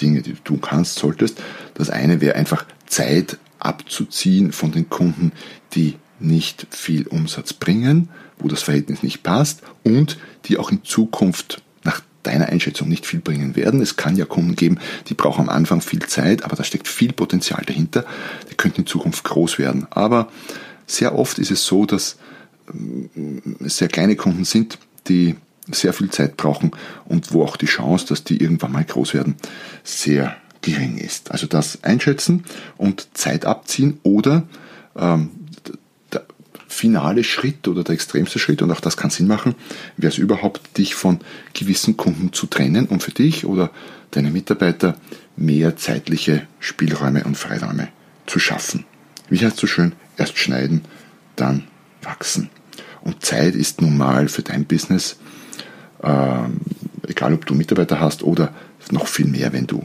Dinge, 0.00 0.22
die 0.22 0.34
du 0.34 0.40
tun 0.44 0.60
kannst, 0.60 0.96
solltest. 0.96 1.40
Das 1.74 1.88
eine 1.88 2.20
wäre 2.20 2.34
einfach 2.36 2.66
Zeit 2.86 3.38
abzuziehen 3.58 4.52
von 4.52 4.72
den 4.72 4.90
Kunden, 4.90 5.32
die 5.72 5.96
nicht 6.18 6.66
viel 6.70 7.06
Umsatz 7.06 7.54
bringen, 7.54 8.10
wo 8.38 8.48
das 8.48 8.62
Verhältnis 8.62 9.02
nicht 9.02 9.22
passt 9.22 9.62
und 9.82 10.18
die 10.46 10.58
auch 10.58 10.70
in 10.70 10.84
Zukunft 10.84 11.62
deiner 12.22 12.46
Einschätzung 12.46 12.88
nicht 12.88 13.06
viel 13.06 13.20
bringen 13.20 13.56
werden. 13.56 13.80
Es 13.80 13.96
kann 13.96 14.16
ja 14.16 14.24
Kunden 14.24 14.56
geben, 14.56 14.78
die 15.08 15.14
brauchen 15.14 15.42
am 15.42 15.48
Anfang 15.48 15.80
viel 15.80 16.00
Zeit, 16.00 16.44
aber 16.44 16.56
da 16.56 16.64
steckt 16.64 16.88
viel 16.88 17.12
Potenzial 17.12 17.62
dahinter. 17.64 18.04
Die 18.50 18.54
könnten 18.54 18.82
in 18.82 18.86
Zukunft 18.86 19.24
groß 19.24 19.58
werden. 19.58 19.86
Aber 19.90 20.28
sehr 20.86 21.16
oft 21.16 21.38
ist 21.38 21.50
es 21.50 21.64
so, 21.64 21.86
dass 21.86 22.16
ähm, 22.72 23.10
sehr 23.60 23.88
kleine 23.88 24.16
Kunden 24.16 24.44
sind, 24.44 24.78
die 25.08 25.36
sehr 25.70 25.92
viel 25.92 26.10
Zeit 26.10 26.36
brauchen 26.36 26.72
und 27.04 27.32
wo 27.32 27.44
auch 27.44 27.56
die 27.56 27.66
Chance, 27.66 28.06
dass 28.06 28.24
die 28.24 28.42
irgendwann 28.42 28.72
mal 28.72 28.84
groß 28.84 29.14
werden, 29.14 29.36
sehr 29.84 30.36
gering 30.62 30.98
ist. 30.98 31.30
Also 31.30 31.46
das 31.46 31.84
einschätzen 31.84 32.44
und 32.76 33.08
Zeit 33.14 33.44
abziehen 33.44 33.98
oder 34.02 34.44
ähm, 34.96 35.30
finale 36.70 37.24
Schritt 37.24 37.68
oder 37.68 37.84
der 37.84 37.94
extremste 37.94 38.38
Schritt, 38.38 38.62
und 38.62 38.70
auch 38.70 38.80
das 38.80 38.96
kann 38.96 39.10
Sinn 39.10 39.26
machen, 39.26 39.54
wäre 39.96 40.12
es 40.12 40.18
überhaupt, 40.18 40.78
dich 40.78 40.94
von 40.94 41.20
gewissen 41.52 41.96
Kunden 41.96 42.32
zu 42.32 42.46
trennen, 42.46 42.86
um 42.86 43.00
für 43.00 43.12
dich 43.12 43.44
oder 43.44 43.70
deine 44.12 44.30
Mitarbeiter 44.30 44.96
mehr 45.36 45.76
zeitliche 45.76 46.46
Spielräume 46.58 47.24
und 47.24 47.36
Freiräume 47.36 47.88
zu 48.26 48.38
schaffen. 48.38 48.84
Wie 49.28 49.38
heißt 49.38 49.58
so 49.58 49.66
schön, 49.66 49.92
erst 50.16 50.38
schneiden, 50.38 50.82
dann 51.36 51.64
wachsen. 52.02 52.50
Und 53.02 53.24
Zeit 53.24 53.54
ist 53.54 53.80
nun 53.80 53.96
mal 53.96 54.28
für 54.28 54.42
dein 54.42 54.64
Business 54.64 55.16
ähm, 56.02 56.60
egal 57.06 57.34
ob 57.34 57.46
du 57.46 57.54
Mitarbeiter 57.54 58.00
hast 58.00 58.22
oder 58.22 58.52
noch 58.90 59.06
viel 59.06 59.26
mehr, 59.26 59.52
wenn 59.52 59.66
du 59.66 59.84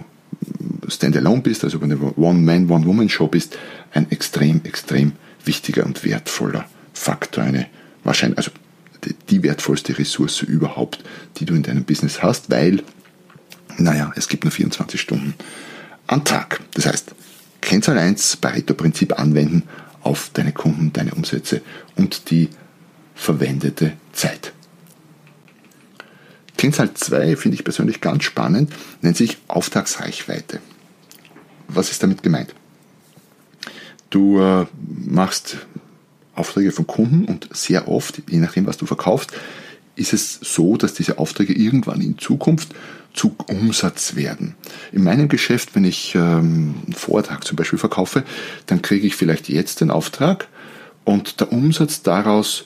Standalone 0.88 1.42
bist, 1.42 1.63
also 1.63 1.82
wenn 1.82 1.89
du 1.89 2.13
One-Man, 2.15 2.70
One-Woman-Show 2.70 3.27
bist, 3.27 3.58
ein 3.92 4.12
extrem, 4.12 4.62
extrem 4.63 5.13
wichtiger 5.44 5.86
und 5.86 6.04
wertvoller 6.06 6.65
Faktor, 6.96 7.44
eine 7.44 7.68
wahrscheinlich, 8.04 8.38
also 8.38 8.52
die 9.30 9.44
wertvollste 9.44 9.98
Ressource 9.98 10.42
überhaupt, 10.42 11.04
die 11.38 11.46
du 11.46 11.54
in 11.54 11.64
deinem 11.64 11.84
Business 11.84 12.24
hast, 12.24 12.50
weil, 12.50 12.82
naja, 13.78 14.12
es 14.16 14.28
gibt 14.28 14.46
nur 14.46 14.52
24 14.52 15.00
Stunden 15.00 15.36
am 16.08 16.24
Tag. 16.24 16.62
Das 16.74 16.88
heißt, 16.88 17.14
Kennzahl 17.62 17.98
1, 17.98 18.38
Pareto-Prinzip 18.38 19.20
anwenden 19.20 19.64
auf 20.02 20.30
deine 20.34 20.52
Kunden, 20.52 20.94
deine 20.94 21.14
Umsätze 21.14 21.62
und 21.96 22.30
die 22.30 22.50
verwendete 23.16 23.94
Zeit. 24.14 24.54
Kennzahl 26.58 26.94
2 26.94 27.36
finde 27.36 27.56
ich 27.56 27.64
persönlich 27.64 28.02
ganz 28.02 28.24
spannend, 28.24 28.72
nennt 29.02 29.18
sich 29.18 29.38
Auftragsreichweite. 29.48 30.60
Was 31.68 31.92
ist 31.92 32.02
damit 32.04 32.24
gemeint? 32.24 32.54
Du 34.10 34.40
äh, 34.40 34.66
machst 35.06 35.58
Aufträge 36.36 36.72
von 36.72 36.88
Kunden 36.88 37.25
und 37.25 37.50
sehr 37.51 37.88
oft, 37.88 38.22
je 38.30 38.39
nachdem, 38.39 38.65
was 38.65 38.77
du 38.77 38.86
verkaufst, 38.86 39.32
ist 39.96 40.13
es 40.13 40.39
so, 40.42 40.77
dass 40.77 40.94
diese 40.94 41.18
Aufträge 41.18 41.54
irgendwann 41.54 42.01
in 42.01 42.18
Zukunft 42.18 42.75
zu 43.13 43.36
Umsatz 43.48 44.15
werden. 44.15 44.56
In 44.92 45.04
meinem 45.04 45.30
Geschäft, 45.30 45.74
wenn 45.74 45.86
ich 45.86 46.15
ähm, 46.15 46.75
einen 46.86 46.94
Vortrag 46.94 47.46
zum 47.46 47.56
Beispiel 47.56 47.80
verkaufe, 47.80 48.24
dann 48.65 48.82
kriege 48.82 49.08
ich 49.08 49.15
vielleicht 49.15 49.48
jetzt 49.48 49.80
den 49.82 49.92
Auftrag 49.92 50.48
und 51.06 51.39
der 51.39 51.51
Umsatz 51.54 52.01
daraus 52.01 52.65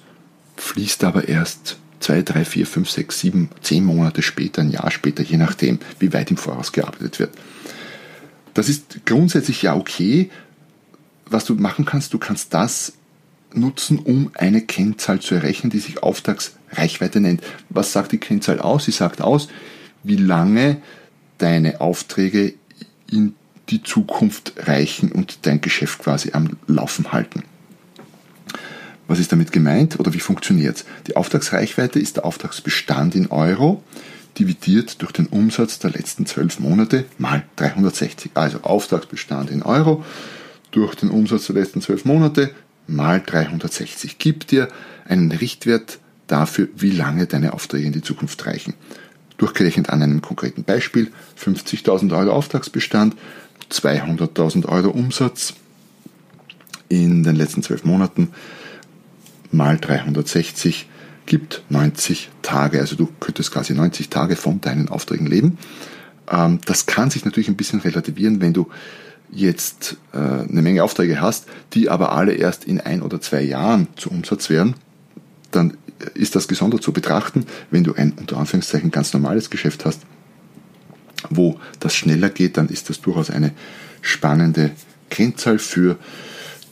fließt 0.57 1.03
aber 1.03 1.27
erst 1.27 1.77
zwei, 1.99 2.21
drei, 2.21 2.45
vier, 2.45 2.65
fünf, 2.65 2.89
sechs, 2.89 3.19
sieben, 3.19 3.49
zehn 3.61 3.83
Monate 3.83 4.21
später, 4.21 4.61
ein 4.61 4.71
Jahr 4.71 4.89
später, 4.89 5.23
je 5.23 5.37
nachdem, 5.37 5.79
wie 5.99 6.13
weit 6.13 6.31
im 6.31 6.37
Voraus 6.37 6.71
gearbeitet 6.71 7.19
wird. 7.19 7.31
Das 8.53 8.69
ist 8.69 9.05
grundsätzlich 9.05 9.61
ja 9.61 9.75
okay. 9.75 10.29
Was 11.27 11.45
du 11.45 11.53
machen 11.55 11.85
kannst, 11.85 12.13
du 12.13 12.17
kannst 12.17 12.53
das 12.53 12.93
nutzen, 13.53 13.99
um 13.99 14.31
eine 14.35 14.61
Kennzahl 14.61 15.19
zu 15.19 15.35
errechnen, 15.35 15.69
die 15.69 15.79
sich 15.79 16.03
Auftragsreichweite 16.03 17.19
nennt. 17.19 17.41
Was 17.69 17.91
sagt 17.91 18.11
die 18.11 18.17
Kennzahl 18.17 18.59
aus? 18.59 18.85
Sie 18.85 18.91
sagt 18.91 19.21
aus, 19.21 19.47
wie 20.03 20.15
lange 20.15 20.77
deine 21.37 21.81
Aufträge 21.81 22.53
in 23.11 23.35
die 23.69 23.83
Zukunft 23.83 24.53
reichen 24.57 25.11
und 25.11 25.45
dein 25.45 25.61
Geschäft 25.61 25.99
quasi 25.99 26.31
am 26.33 26.57
Laufen 26.67 27.11
halten. 27.11 27.43
Was 29.07 29.19
ist 29.19 29.31
damit 29.31 29.51
gemeint 29.51 29.99
oder 29.99 30.13
wie 30.13 30.19
funktioniert 30.19 30.77
es? 30.77 30.85
Die 31.07 31.15
Auftragsreichweite 31.15 31.99
ist 31.99 32.17
der 32.17 32.25
Auftragsbestand 32.25 33.15
in 33.15 33.27
Euro 33.27 33.83
dividiert 34.37 35.01
durch 35.01 35.11
den 35.11 35.25
Umsatz 35.25 35.79
der 35.79 35.91
letzten 35.91 36.25
zwölf 36.25 36.59
Monate 36.59 37.05
mal 37.17 37.43
360. 37.55 38.31
Also 38.35 38.61
Auftragsbestand 38.61 39.49
in 39.49 39.63
Euro 39.63 40.05
durch 40.71 40.95
den 40.95 41.09
Umsatz 41.09 41.47
der 41.47 41.55
letzten 41.55 41.81
zwölf 41.81 42.05
Monate 42.05 42.51
mal 42.89 43.21
360 43.25 44.17
gibt 44.17 44.51
dir 44.51 44.67
einen 45.05 45.31
Richtwert 45.31 45.99
dafür, 46.27 46.67
wie 46.75 46.91
lange 46.91 47.25
deine 47.25 47.53
Aufträge 47.53 47.87
in 47.87 47.93
die 47.93 48.01
Zukunft 48.01 48.45
reichen. 48.45 48.73
Durchgerechnet 49.37 49.89
an 49.89 50.03
einem 50.03 50.21
konkreten 50.21 50.63
Beispiel 50.63 51.11
50.000 51.41 52.15
Euro 52.17 52.31
Auftragsbestand 52.31 53.15
200.000 53.71 54.65
Euro 54.67 54.89
Umsatz 54.89 55.53
in 56.89 57.23
den 57.23 57.35
letzten 57.35 57.63
zwölf 57.63 57.83
Monaten 57.85 58.29
mal 59.51 59.77
360 59.77 60.87
gibt 61.25 61.63
90 61.69 62.29
Tage. 62.41 62.79
Also 62.79 62.95
du 62.95 63.07
könntest 63.19 63.51
quasi 63.51 63.73
90 63.73 64.09
Tage 64.09 64.35
von 64.35 64.61
deinen 64.61 64.89
Aufträgen 64.89 65.27
leben. 65.27 65.57
Ähm, 66.29 66.59
das 66.65 66.85
kann 66.85 67.11
sich 67.11 67.25
natürlich 67.25 67.49
ein 67.49 67.55
bisschen 67.55 67.79
relativieren, 67.79 68.41
wenn 68.41 68.53
du 68.53 68.69
jetzt 69.31 69.97
äh, 70.13 70.17
eine 70.17 70.61
Menge 70.61 70.83
Aufträge 70.83 71.21
hast, 71.21 71.45
die 71.73 71.89
aber 71.89 72.11
alle 72.11 72.33
erst 72.33 72.65
in 72.65 72.81
ein 72.81 73.01
oder 73.01 73.21
zwei 73.21 73.41
Jahren 73.41 73.87
zu 73.95 74.09
Umsatz 74.09 74.49
werden, 74.49 74.75
dann 75.51 75.77
ist 76.13 76.35
das 76.35 76.47
gesondert 76.47 76.83
zu 76.83 76.93
betrachten, 76.93 77.45
wenn 77.71 77.83
du 77.83 77.93
ein 77.93 78.13
unter 78.13 78.37
Anführungszeichen 78.37 78.91
ganz 78.91 79.13
normales 79.13 79.49
Geschäft 79.49 79.85
hast, 79.85 80.01
wo 81.29 81.59
das 81.79 81.95
schneller 81.95 82.29
geht, 82.29 82.57
dann 82.57 82.69
ist 82.69 82.89
das 82.89 83.01
durchaus 83.01 83.29
eine 83.29 83.51
spannende 84.01 84.71
Kennzahl 85.09 85.59
für 85.59 85.97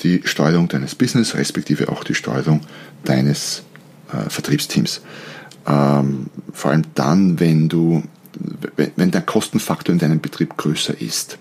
die 0.03 0.21
Steuerung 0.25 0.67
deines 0.67 0.95
Business, 0.95 1.35
respektive 1.35 1.89
auch 1.89 2.03
die 2.03 2.15
Steuerung 2.15 2.61
deines 3.03 3.63
äh, 4.11 4.29
Vertriebsteams. 4.29 5.01
Ähm, 5.67 6.27
vor 6.53 6.71
allem 6.71 6.83
dann, 6.95 7.39
wenn 7.39 7.67
du, 7.67 8.03
wenn 8.75 9.11
der 9.11 9.21
Kostenfaktor 9.21 9.91
in 9.91 9.99
deinem 9.99 10.21
Betrieb 10.21 10.55
größer 10.55 11.01
ist. 11.01 11.37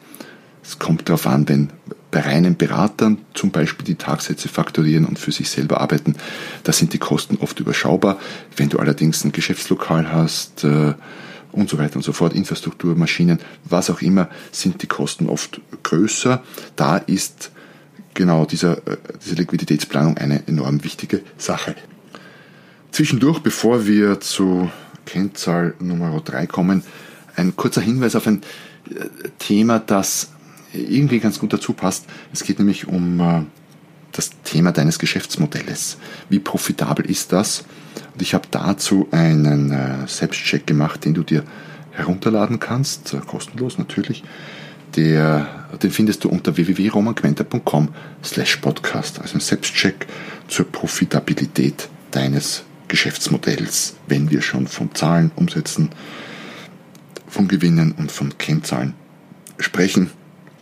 Es 0.67 0.79
kommt 0.79 1.09
darauf 1.09 1.27
an, 1.27 1.49
wenn 1.49 1.71
bei 2.11 2.21
reinen 2.21 2.57
Beratern 2.57 3.19
zum 3.35 3.51
Beispiel 3.51 3.85
die 3.85 3.95
Tagsätze 3.95 4.49
faktorieren 4.49 5.05
und 5.05 5.19
für 5.19 5.33
sich 5.33 5.49
selber 5.49 5.81
arbeiten, 5.81 6.17
da 6.65 6.73
sind 6.73 6.93
die 6.93 6.99
Kosten 6.99 7.37
oft 7.37 7.61
überschaubar. 7.61 8.19
Wenn 8.57 8.69
du 8.69 8.79
allerdings 8.79 9.25
ein 9.25 9.33
Geschäftslokal 9.33 10.11
hast 10.11 10.65
äh, 10.65 10.95
und 11.53 11.69
so 11.69 11.79
weiter 11.79 11.97
und 11.97 12.03
so 12.03 12.13
fort, 12.13 12.35
Infrastruktur, 12.35 12.97
Maschinen, 12.97 13.39
was 13.65 13.91
auch 13.91 14.03
immer, 14.03 14.29
sind 14.51 14.83
die 14.83 14.87
Kosten 14.87 15.29
oft 15.29 15.61
größer. 15.83 16.43
Da 16.75 16.97
ist 16.97 17.51
genau 18.15 18.45
dieser, 18.45 18.79
äh, 18.89 18.97
diese 19.25 19.37
Liquiditätsplanung 19.37 20.17
eine 20.17 20.47
enorm 20.49 20.83
wichtige 20.83 21.23
Sache. 21.39 21.77
Zwischendurch, 22.91 23.41
bevor 23.41 23.87
wir 23.87 24.21
zu 24.21 24.71
Kennzahl 25.05 25.75
Nummer 25.79 26.21
3 26.25 26.47
kommen, 26.47 26.83
ein 27.37 27.55
kurzer 27.55 27.83
Hinweis 27.83 28.17
auf 28.17 28.27
ein 28.27 28.43
äh, 28.89 29.29
Thema, 29.39 29.79
das 29.79 30.31
irgendwie 30.76 31.18
ganz 31.18 31.38
gut 31.38 31.52
dazu 31.52 31.73
passt. 31.73 32.06
Es 32.33 32.45
geht 32.45 32.59
nämlich 32.59 32.88
um 32.88 33.21
äh, 33.21 33.42
das 34.12 34.30
Thema 34.45 34.73
deines 34.73 34.99
Geschäftsmodells. 34.99 35.99
Wie 36.28 36.38
profitabel 36.38 37.04
ist 37.06 37.33
das? 37.33 37.64
Und 38.14 38.23
ich 38.23 38.35
habe 38.35 38.49
dazu 38.50 39.09
einen 39.11 39.73
äh, 39.73 40.06
Selbstcheck 40.06 40.66
gemacht, 40.66 41.04
den 41.04 41.14
du 41.14 41.23
dir 41.23 41.45
herunterladen 41.92 42.61
kannst, 42.61 43.16
kostenlos 43.26 43.78
natürlich. 43.78 44.23
Der, 44.97 45.66
den 45.83 45.90
findest 45.90 46.25
du 46.25 46.28
unter 46.28 46.56
www.romanquenter.com 46.56 47.88
slash 48.23 48.56
podcast, 48.56 49.21
also 49.21 49.35
ein 49.35 49.40
Selbstcheck 49.40 50.06
zur 50.49 50.71
Profitabilität 50.71 51.88
deines 52.11 52.64
Geschäftsmodells, 52.88 53.97
wenn 54.06 54.30
wir 54.30 54.42
schon 54.42 54.66
von 54.66 54.95
Zahlen, 54.95 55.33
Umsätzen, 55.37 55.90
von 57.26 57.49
Gewinnen 57.49 57.92
und 57.92 58.12
von 58.12 58.38
Kennzahlen 58.38 58.95
sprechen, 59.59 60.11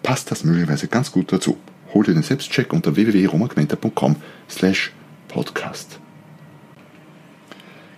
passt 0.05 0.31
das 0.31 0.45
möglicherweise 0.45 0.87
ganz 0.87 1.11
gut 1.11 1.33
dazu. 1.33 1.57
Hol 1.93 2.05
dir 2.05 2.15
den 2.15 2.23
Selbstcheck 2.23 2.73
unter 2.73 2.95
www.romagmenta.com 2.95 4.17
slash 4.49 4.93
podcast. 5.27 5.99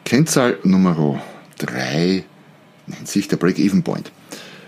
Kennzahl 0.05 0.59
Nummer 0.63 1.21
3 1.59 2.25
nennt 2.87 3.09
sich 3.09 3.29
der 3.29 3.37
Break-Even 3.37 3.83
Point. 3.83 4.13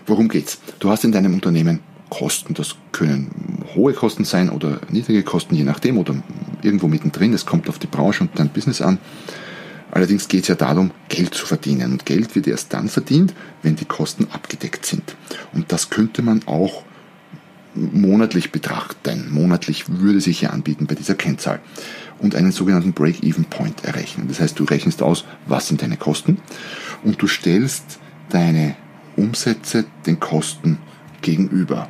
Worum 0.06 0.28
geht's? 0.28 0.58
Du 0.80 0.90
hast 0.90 1.04
in 1.04 1.12
deinem 1.12 1.32
Unternehmen 1.32 1.80
Kosten. 2.10 2.54
Das 2.54 2.74
können 2.92 3.64
hohe 3.74 3.92
Kosten 3.92 4.24
sein 4.24 4.50
oder 4.50 4.80
niedrige 4.90 5.22
Kosten, 5.22 5.54
je 5.54 5.64
nachdem, 5.64 5.98
oder 5.98 6.14
irgendwo 6.62 6.88
mittendrin. 6.88 7.34
Es 7.34 7.46
kommt 7.46 7.68
auf 7.68 7.78
die 7.78 7.86
Branche 7.86 8.24
und 8.24 8.38
dein 8.38 8.48
Business 8.48 8.80
an. 8.80 8.98
Allerdings 9.90 10.28
geht 10.28 10.42
es 10.42 10.48
ja 10.48 10.54
darum, 10.54 10.90
Geld 11.08 11.34
zu 11.34 11.46
verdienen. 11.46 11.92
Und 11.92 12.06
Geld 12.06 12.34
wird 12.34 12.46
erst 12.46 12.72
dann 12.72 12.88
verdient, 12.88 13.34
wenn 13.62 13.76
die 13.76 13.84
Kosten 13.84 14.26
abgedeckt 14.32 14.84
sind. 14.84 15.14
Und 15.52 15.70
das 15.70 15.90
könnte 15.90 16.22
man 16.22 16.42
auch 16.46 16.82
monatlich 17.74 18.52
betrachten. 18.52 19.28
Monatlich 19.30 19.84
würde 19.88 20.20
sich 20.20 20.40
ja 20.40 20.50
anbieten 20.50 20.86
bei 20.86 20.94
dieser 20.94 21.14
Kennzahl. 21.14 21.60
Und 22.18 22.34
einen 22.34 22.50
sogenannten 22.50 22.92
Break-Even-Point 22.92 23.84
errechnen. 23.84 24.26
Das 24.28 24.40
heißt, 24.40 24.58
du 24.58 24.64
rechnest 24.64 25.02
aus, 25.02 25.24
was 25.46 25.68
sind 25.68 25.82
deine 25.82 25.96
Kosten 25.96 26.38
und 27.04 27.22
du 27.22 27.28
stellst 27.28 28.00
deine 28.28 28.74
Umsätze 29.16 29.84
den 30.06 30.18
Kosten 30.18 30.78
gegenüber. 31.22 31.88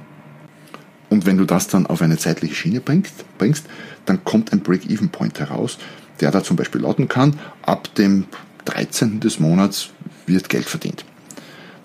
Und 1.08 1.24
wenn 1.24 1.38
du 1.38 1.44
das 1.44 1.68
dann 1.68 1.86
auf 1.86 2.02
eine 2.02 2.18
zeitliche 2.18 2.54
Schiene 2.54 2.80
bringst, 2.80 3.24
bringst 3.38 3.66
dann 4.04 4.24
kommt 4.24 4.52
ein 4.52 4.60
Break-Even-Point 4.60 5.38
heraus, 5.40 5.78
der 6.20 6.30
da 6.30 6.42
zum 6.42 6.56
Beispiel 6.56 6.82
lauten 6.82 7.08
kann, 7.08 7.38
ab 7.62 7.94
dem 7.94 8.26
13. 8.66 9.20
des 9.20 9.40
Monats 9.40 9.90
wird 10.26 10.48
Geld 10.48 10.66
verdient. 10.66 11.04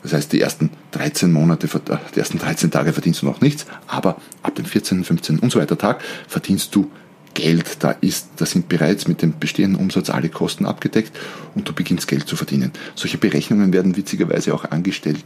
Das 0.04 0.14
heißt, 0.14 0.34
die 0.34 0.42
ersten 0.42 0.70
13 0.92 1.32
Monate, 1.32 1.68
äh, 1.68 1.98
die 2.14 2.20
ersten 2.20 2.38
13 2.38 2.72
Tage 2.72 2.94
verdienst 2.94 3.22
du 3.22 3.26
noch 3.26 3.42
nichts, 3.42 3.66
aber 3.88 4.18
ab 4.42 4.56
dem 4.56 4.66
14., 4.66 5.04
15. 5.04 5.40
und 5.40 5.52
so 5.52 5.60
weiter 5.60 5.78
Tag 5.78 6.02
verdienst 6.28 6.76
du 6.76 6.92
Geld. 7.34 7.78
Da 7.80 7.92
ist, 7.92 8.30
da 8.36 8.46
sind 8.46 8.70
bereits 8.70 9.08
mit 9.08 9.22
dem 9.22 9.40
bestehenden 9.40 9.80
Umsatz 9.80 10.10
alle 10.10 10.30
Kosten 10.30 10.66
abgedeckt 10.66 11.18
und 11.56 11.68
du 11.68 11.74
beginnst 11.74 12.08
Geld 12.08 12.28
zu 12.28 12.36
verdienen. 12.36 12.72
Solche 12.96 13.18
Berechnungen 13.18 13.74
werden 13.74 13.98
witzigerweise 13.98 14.54
auch 14.54 14.66
angestellt 14.66 15.24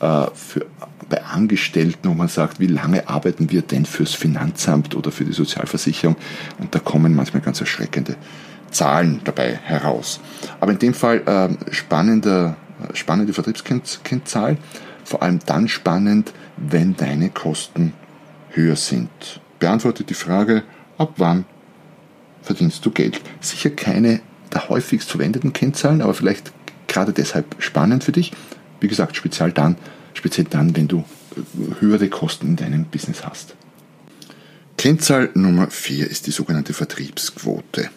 äh, 0.00 0.26
für, 0.34 0.66
bei 1.08 1.24
Angestellten, 1.24 2.08
wo 2.08 2.14
man 2.14 2.28
sagt, 2.28 2.60
wie 2.60 2.66
lange 2.66 3.08
arbeiten 3.08 3.50
wir 3.50 3.62
denn 3.62 3.86
fürs 3.86 4.14
Finanzamt 4.14 4.94
oder 4.94 5.10
für 5.10 5.24
die 5.24 5.32
Sozialversicherung? 5.32 6.16
Und 6.58 6.74
da 6.74 6.80
kommen 6.80 7.14
manchmal 7.14 7.40
ganz 7.40 7.60
erschreckende 7.60 8.16
Zahlen 8.70 9.20
dabei 9.24 9.58
heraus. 9.62 10.20
Aber 10.60 10.72
in 10.72 10.78
dem 10.78 10.92
Fall 10.92 11.22
äh, 11.24 11.72
spannender, 11.72 12.56
spannende 12.94 13.32
Vertriebskennzahl, 13.32 14.58
vor 15.04 15.22
allem 15.22 15.40
dann 15.46 15.68
spannend, 15.68 16.32
wenn 16.56 16.96
deine 16.96 17.30
Kosten 17.30 17.92
höher 18.50 18.76
sind. 18.76 19.10
Beantwortet 19.58 20.10
die 20.10 20.14
Frage, 20.14 20.62
ab 20.96 21.14
wann 21.16 21.44
verdienst 22.42 22.84
du 22.84 22.90
Geld? 22.90 23.20
Sicher 23.40 23.70
keine 23.70 24.20
der 24.52 24.68
häufigst 24.68 25.10
verwendeten 25.10 25.52
Kennzahlen, 25.52 26.02
aber 26.02 26.14
vielleicht 26.14 26.52
gerade 26.86 27.12
deshalb 27.12 27.56
spannend 27.58 28.04
für 28.04 28.12
dich. 28.12 28.32
Wie 28.80 28.88
gesagt, 28.88 29.16
speziell 29.16 29.52
dann, 29.52 29.76
speziell 30.14 30.46
dann, 30.48 30.76
wenn 30.76 30.88
du 30.88 31.04
äh, 31.36 31.80
höhere 31.80 32.08
Kosten 32.08 32.48
in 32.48 32.56
deinem 32.56 32.84
Business 32.84 33.24
hast. 33.24 33.54
Kennzahl 34.76 35.30
Nummer 35.34 35.68
4 35.70 36.08
ist 36.08 36.26
die 36.26 36.30
sogenannte 36.30 36.72
Vertriebsquote. 36.72 37.90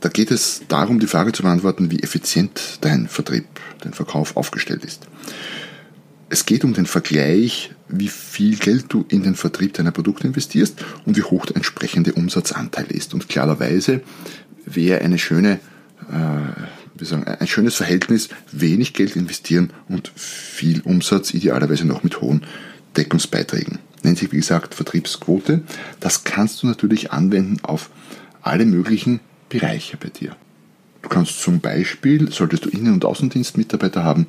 Da 0.00 0.08
geht 0.08 0.30
es 0.30 0.62
darum, 0.68 1.00
die 1.00 1.06
Frage 1.06 1.32
zu 1.32 1.42
beantworten, 1.42 1.90
wie 1.90 2.02
effizient 2.02 2.78
dein 2.80 3.08
Vertrieb, 3.08 3.46
dein 3.80 3.94
Verkauf 3.94 4.36
aufgestellt 4.36 4.84
ist. 4.84 5.06
Es 6.28 6.46
geht 6.46 6.64
um 6.64 6.74
den 6.74 6.86
Vergleich, 6.86 7.72
wie 7.88 8.08
viel 8.08 8.56
Geld 8.56 8.86
du 8.88 9.04
in 9.08 9.22
den 9.22 9.34
Vertrieb 9.34 9.74
deiner 9.74 9.90
Produkte 9.90 10.26
investierst 10.26 10.76
und 11.04 11.16
wie 11.16 11.22
hoch 11.22 11.46
der 11.46 11.56
entsprechende 11.56 12.12
Umsatzanteil 12.12 12.86
ist. 12.86 13.14
Und 13.14 13.28
klarerweise 13.28 14.02
wäre 14.64 15.00
eine 15.00 15.18
schöne 15.18 15.58
äh, 16.08 17.04
sagen, 17.04 17.24
ein 17.24 17.46
schönes 17.46 17.74
Verhältnis, 17.76 18.28
wenig 18.52 18.94
Geld 18.94 19.16
investieren 19.16 19.72
und 19.88 20.12
viel 20.14 20.80
Umsatz, 20.82 21.32
idealerweise 21.34 21.86
noch 21.86 22.02
mit 22.02 22.20
hohen 22.20 22.42
Deckungsbeiträgen. 22.96 23.78
Nennt 24.02 24.18
sich, 24.18 24.32
wie 24.32 24.36
gesagt, 24.36 24.74
Vertriebsquote. 24.74 25.62
Das 26.00 26.24
kannst 26.24 26.62
du 26.62 26.66
natürlich 26.66 27.12
anwenden 27.12 27.58
auf 27.62 27.90
alle 28.42 28.64
möglichen 28.64 29.20
Bereiche 29.50 29.98
bei 29.98 30.08
dir. 30.08 30.34
Du 31.02 31.10
kannst 31.10 31.40
zum 31.40 31.60
Beispiel, 31.60 32.32
solltest 32.32 32.64
du 32.64 32.70
Innen- 32.70 32.94
und 32.94 33.04
Außendienstmitarbeiter 33.04 34.04
haben, 34.04 34.26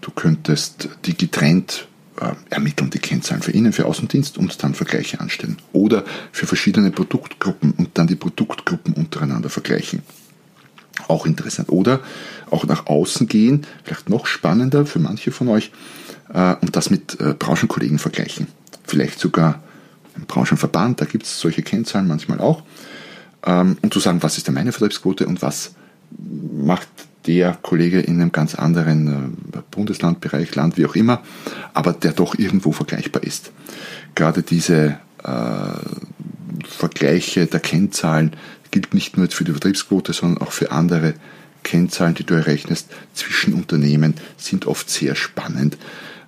du 0.00 0.10
könntest 0.10 0.88
die 1.04 1.16
getrennt 1.16 1.86
äh, 2.20 2.32
ermitteln, 2.50 2.90
die 2.90 2.98
Kennzahlen 2.98 3.42
für 3.42 3.52
Innen, 3.52 3.72
für 3.72 3.86
Außendienst 3.86 4.38
und 4.38 4.62
dann 4.62 4.74
Vergleiche 4.74 5.20
anstellen. 5.20 5.58
Oder 5.72 6.04
für 6.32 6.46
verschiedene 6.46 6.90
Produktgruppen 6.90 7.72
und 7.72 7.90
dann 7.94 8.06
die 8.06 8.16
Produktgruppen 8.16 8.94
untereinander 8.94 9.50
vergleichen. 9.50 10.02
Auch 11.08 11.26
interessant. 11.26 11.70
Oder 11.70 12.00
auch 12.50 12.64
nach 12.66 12.86
außen 12.86 13.26
gehen, 13.26 13.66
vielleicht 13.82 14.08
noch 14.08 14.26
spannender 14.26 14.86
für 14.86 15.00
manche 15.00 15.32
von 15.32 15.48
euch, 15.48 15.72
äh, 16.32 16.54
und 16.60 16.76
das 16.76 16.90
mit 16.90 17.20
äh, 17.20 17.34
Branchenkollegen 17.34 17.98
vergleichen. 17.98 18.46
Vielleicht 18.84 19.18
sogar 19.18 19.62
im 20.16 20.26
Branchenverband, 20.26 21.00
da 21.00 21.04
gibt 21.06 21.24
es 21.24 21.40
solche 21.40 21.62
Kennzahlen 21.62 22.06
manchmal 22.06 22.40
auch. 22.40 22.62
Ähm, 23.44 23.76
und 23.82 23.92
zu 23.92 24.00
sagen, 24.00 24.22
was 24.22 24.36
ist 24.36 24.46
denn 24.46 24.54
meine 24.54 24.72
Vertriebsquote 24.72 25.26
und 25.26 25.42
was 25.42 25.74
macht 26.10 26.88
der 27.26 27.56
Kollege 27.62 28.00
in 28.00 28.20
einem 28.20 28.32
ganz 28.32 28.54
anderen 28.54 29.34
äh, 29.52 29.58
Bundesland, 29.70 30.20
Bereich, 30.20 30.54
Land, 30.54 30.76
wie 30.76 30.86
auch 30.86 30.94
immer, 30.94 31.22
aber 31.72 31.92
der 31.92 32.12
doch 32.12 32.38
irgendwo 32.38 32.72
vergleichbar 32.72 33.22
ist. 33.22 33.52
Gerade 34.14 34.42
diese 34.42 34.98
äh, 35.22 36.66
Vergleiche 36.66 37.46
der 37.46 37.60
Kennzahlen 37.60 38.32
gilt 38.70 38.94
nicht 38.94 39.16
nur 39.16 39.28
für 39.30 39.44
die 39.44 39.52
Vertriebsquote, 39.52 40.12
sondern 40.12 40.46
auch 40.46 40.52
für 40.52 40.70
andere 40.70 41.14
Kennzahlen, 41.62 42.14
die 42.14 42.24
du 42.24 42.34
errechnest 42.34 42.88
zwischen 43.14 43.54
Unternehmen, 43.54 44.14
sind 44.36 44.66
oft 44.66 44.90
sehr 44.90 45.14
spannend, 45.14 45.78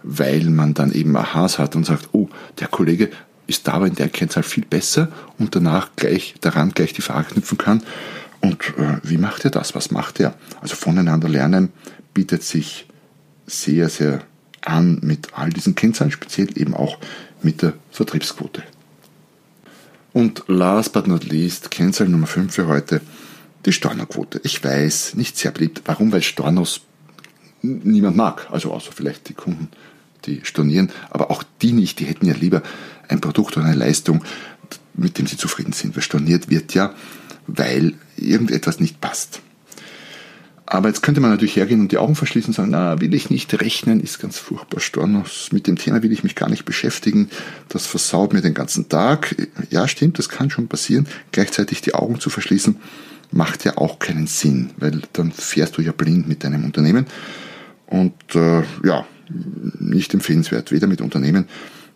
weil 0.03 0.45
man 0.45 0.73
dann 0.73 0.93
eben 0.93 1.17
Aha's 1.17 1.59
hat 1.59 1.77
und 1.77 1.85
sagt, 1.85 2.09
oh, 2.13 2.29
der 2.59 2.69
Kollege 2.69 3.11
ist 3.47 3.69
da 3.69 3.73
aber 3.75 3.87
in 3.87 3.95
der 3.95 4.09
Kennzahl 4.09 4.43
viel 4.43 4.65
besser 4.65 5.09
und 5.39 5.55
danach 5.55 5.91
gleich 5.97 6.35
daran 6.41 6.73
gleich 6.73 6.93
die 6.93 7.03
Frage 7.03 7.35
knüpfen 7.35 7.59
kann. 7.59 7.83
Und 8.41 8.75
äh, 8.79 8.99
wie 9.03 9.19
macht 9.19 9.45
er 9.45 9.51
das? 9.51 9.75
Was 9.75 9.91
macht 9.91 10.21
er? 10.21 10.35
Also 10.61 10.77
voneinander 10.77 11.29
lernen 11.29 11.73
bietet 12.15 12.43
sich 12.43 12.87
sehr, 13.47 13.89
sehr 13.89 14.23
an 14.63 14.99
mit 15.03 15.29
all 15.35 15.51
diesen 15.51 15.75
Kennzahlen, 15.75 16.11
speziell 16.11 16.59
eben 16.59 16.75
auch 16.75 16.99
mit 17.43 17.63
der 17.63 17.75
Vertriebsquote. 17.91 18.63
Und 20.13 20.45
last 20.49 20.93
but 20.93 21.07
not 21.07 21.25
least, 21.25 21.71
Kennzahl 21.71 22.09
Nummer 22.09 22.27
5 22.27 22.53
für 22.53 22.67
heute, 22.67 23.01
die 23.65 23.73
Stornoquote. 23.73 24.41
Ich 24.45 24.63
weiß, 24.63 25.15
nicht 25.15 25.37
sehr 25.37 25.51
beliebt. 25.51 25.83
Warum? 25.85 26.11
Weil 26.11 26.23
Stornos 26.23 26.81
niemand 27.63 28.17
mag. 28.17 28.49
Also 28.51 28.73
außer 28.73 28.93
vielleicht 28.93 29.29
die 29.29 29.35
Kunden, 29.35 29.69
die 30.27 30.41
stornieren. 30.45 30.91
Aber 31.11 31.31
auch 31.31 31.43
die 31.63 31.73
nicht. 31.73 32.01
Die 32.01 32.05
hätten 32.05 32.27
ja 32.27 32.35
lieber 32.35 32.63
ein 33.09 33.21
Produkt 33.21 33.57
oder 33.57 33.67
eine 33.67 33.77
Leistung, 33.77 34.25
mit 34.95 35.19
dem 35.19 35.27
sie 35.27 35.37
zufrieden 35.37 35.73
sind. 35.73 35.97
Weil 35.97 36.03
storniert 36.03 36.51
wird 36.51 36.75
ja, 36.75 36.95
weil 37.47 37.95
irgendetwas 38.17 38.81
nicht 38.81 39.01
passt. 39.01 39.41
Aber 40.69 40.89
jetzt 40.89 41.03
könnte 41.03 41.21
man 41.21 41.31
natürlich 41.31 41.55
hergehen 41.55 41.81
und 41.81 41.93
die 41.93 41.99
Augen 41.99 42.17
verschließen 42.17 42.49
und 42.49 42.55
sagen, 42.55 42.71
na, 42.71 43.01
will 43.01 43.15
ich 43.15 43.31
nicht 43.31 43.55
rechnen, 43.61 44.01
ist 44.01 44.19
ganz 44.19 44.37
furchtbar, 44.37 44.81
Stornos, 44.81 45.51
mit 45.53 45.69
dem 45.69 45.77
Thema 45.77 46.03
will 46.03 46.11
ich 46.11 46.25
mich 46.25 46.35
gar 46.35 46.51
nicht 46.51 46.65
beschäftigen, 46.65 47.31
das 47.69 47.87
versaut 47.87 48.33
mir 48.33 48.41
den 48.41 48.53
ganzen 48.53 48.89
Tag. 48.89 49.37
Ja, 49.71 49.87
stimmt, 49.87 50.19
das 50.19 50.29
kann 50.29 50.51
schon 50.51 50.67
passieren. 50.67 51.07
Gleichzeitig 51.31 51.83
die 51.83 51.95
Augen 51.95 52.19
zu 52.19 52.31
verschließen, 52.31 52.81
macht 53.31 53.65
ja 53.65 53.79
auch 53.79 54.01
keinen 54.01 54.27
Sinn, 54.27 54.71
weil 54.77 55.03
dann 55.13 55.31
fährst 55.31 55.79
du 55.79 55.83
ja 55.83 55.93
blind 55.93 56.27
mit 56.27 56.43
deinem 56.43 56.65
Unternehmen 56.65 57.07
und 57.87 58.35
äh, 58.35 58.63
ja, 58.85 59.07
nicht 59.29 60.15
empfehlenswert, 60.15 60.73
weder 60.73 60.87
mit 60.87 61.01
Unternehmen 61.01 61.49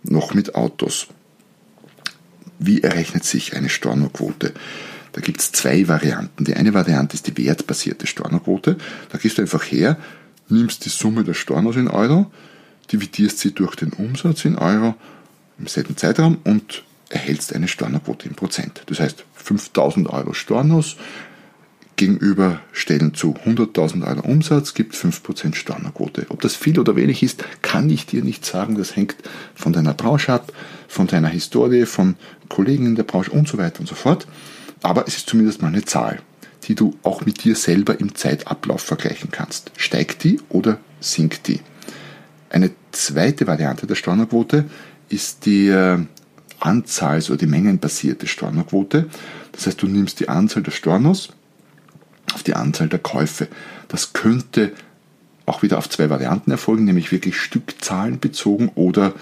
noch 0.02 0.34
mit 0.34 0.54
Autos. 0.54 1.08
Wie 2.58 2.82
errechnet 2.82 3.24
sich 3.24 3.56
eine 3.56 3.68
Stornoquote? 3.68 4.52
Da 5.12 5.20
gibt 5.20 5.40
es 5.40 5.52
zwei 5.52 5.88
Varianten. 5.88 6.44
Die 6.44 6.54
eine 6.54 6.74
Variante 6.74 7.14
ist 7.14 7.26
die 7.26 7.36
wertbasierte 7.36 8.06
Stornoquote. 8.06 8.76
Da 9.10 9.18
gehst 9.18 9.38
du 9.38 9.42
einfach 9.42 9.64
her, 9.64 9.98
nimmst 10.48 10.84
die 10.84 10.90
Summe 10.90 11.24
der 11.24 11.34
Stornos 11.34 11.76
in 11.76 11.88
Euro, 11.88 12.30
dividierst 12.92 13.38
sie 13.38 13.52
durch 13.52 13.76
den 13.76 13.92
Umsatz 13.92 14.44
in 14.44 14.56
Euro 14.56 14.94
im 15.58 15.66
selben 15.66 15.96
Zeitraum 15.96 16.38
und 16.44 16.84
erhältst 17.08 17.54
eine 17.54 17.68
Stornoquote 17.68 18.28
in 18.28 18.34
Prozent. 18.34 18.82
Das 18.86 19.00
heißt, 19.00 19.24
5000 19.34 20.08
Euro 20.08 20.32
Stornos 20.32 20.96
gegenüberstellen 22.00 23.12
zu 23.12 23.34
100.000 23.44 24.06
Euro 24.06 24.26
Umsatz 24.26 24.72
gibt 24.72 24.94
5% 24.94 25.54
Stornoquote. 25.54 26.26
Ob 26.30 26.40
das 26.40 26.56
viel 26.56 26.80
oder 26.80 26.96
wenig 26.96 27.22
ist, 27.22 27.44
kann 27.60 27.90
ich 27.90 28.06
dir 28.06 28.24
nicht 28.24 28.46
sagen. 28.46 28.78
Das 28.78 28.96
hängt 28.96 29.16
von 29.54 29.74
deiner 29.74 29.92
Branche 29.92 30.32
ab, 30.32 30.50
von 30.88 31.06
deiner 31.06 31.28
Historie, 31.28 31.84
von 31.84 32.16
Kollegen 32.48 32.86
in 32.86 32.94
der 32.94 33.02
Branche 33.02 33.30
und 33.30 33.46
so 33.46 33.58
weiter 33.58 33.80
und 33.80 33.86
so 33.86 33.94
fort. 33.94 34.26
Aber 34.82 35.06
es 35.06 35.18
ist 35.18 35.28
zumindest 35.28 35.60
mal 35.60 35.68
eine 35.68 35.84
Zahl, 35.84 36.22
die 36.64 36.74
du 36.74 36.96
auch 37.02 37.26
mit 37.26 37.44
dir 37.44 37.54
selber 37.54 38.00
im 38.00 38.14
Zeitablauf 38.14 38.80
vergleichen 38.80 39.30
kannst. 39.30 39.70
Steigt 39.76 40.24
die 40.24 40.40
oder 40.48 40.78
sinkt 41.00 41.48
die? 41.48 41.60
Eine 42.48 42.70
zweite 42.92 43.46
Variante 43.46 43.86
der 43.86 43.94
Stornoquote 43.94 44.64
ist 45.10 45.44
die 45.44 45.68
äh, 45.68 45.98
Anzahls- 46.60 47.28
oder 47.28 47.36
die 47.36 47.46
mengenbasierte 47.46 48.26
Stornoquote. 48.26 49.10
Das 49.52 49.66
heißt, 49.66 49.82
du 49.82 49.86
nimmst 49.86 50.18
die 50.20 50.30
Anzahl 50.30 50.62
der 50.62 50.72
Stornos 50.72 51.28
auf 52.40 52.44
die 52.44 52.54
Anzahl 52.54 52.88
der 52.88 52.98
Käufe. 52.98 53.48
Das 53.88 54.14
könnte 54.14 54.72
auch 55.44 55.62
wieder 55.62 55.76
auf 55.76 55.90
zwei 55.90 56.08
Varianten 56.08 56.50
erfolgen, 56.50 56.84
nämlich 56.86 57.12
wirklich 57.12 57.36
Stückzahlen 57.36 58.18
bezogen 58.18 58.70
oder 58.76 59.12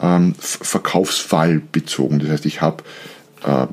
ähm, 0.00 0.34
Verkaufsfall 0.38 1.60
bezogen. 1.60 2.18
Das 2.18 2.30
heißt, 2.30 2.46
ich 2.46 2.62
habe 2.62 2.82
äh, 3.44 3.66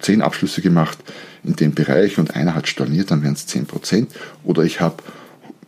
zehn 0.00 0.22
Abschlüsse 0.22 0.62
gemacht 0.62 0.98
in 1.44 1.56
dem 1.56 1.74
Bereich 1.74 2.18
und 2.18 2.34
einer 2.34 2.54
hat 2.54 2.68
storniert, 2.68 3.10
dann 3.10 3.22
wären 3.22 3.34
es 3.34 3.46
10%. 3.46 4.06
Oder 4.44 4.62
ich 4.62 4.80
habe 4.80 5.02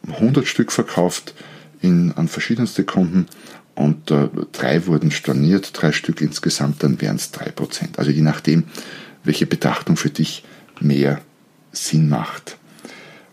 100 0.09 0.47
Stück 0.47 0.73
verkauft 0.73 1.35
in, 1.83 2.13
an 2.13 2.29
verschiedenste 2.29 2.85
Kunden 2.85 3.27
und 3.75 4.11
äh, 4.11 4.29
drei 4.53 4.87
wurden 4.87 5.11
storniert, 5.11 5.71
drei 5.75 5.93
Stück 5.93 6.23
insgesamt, 6.23 6.83
dann 6.83 7.01
wären 7.03 7.17
es 7.17 7.33
3%. 7.35 7.99
Also 7.99 8.11
je 8.11 8.23
nachdem, 8.23 8.65
welche 9.23 9.45
Betrachtung 9.45 9.97
für 9.97 10.11
dich 10.11 10.45
mehr 10.81 11.21
Sinn 11.73 12.09
macht. 12.09 12.59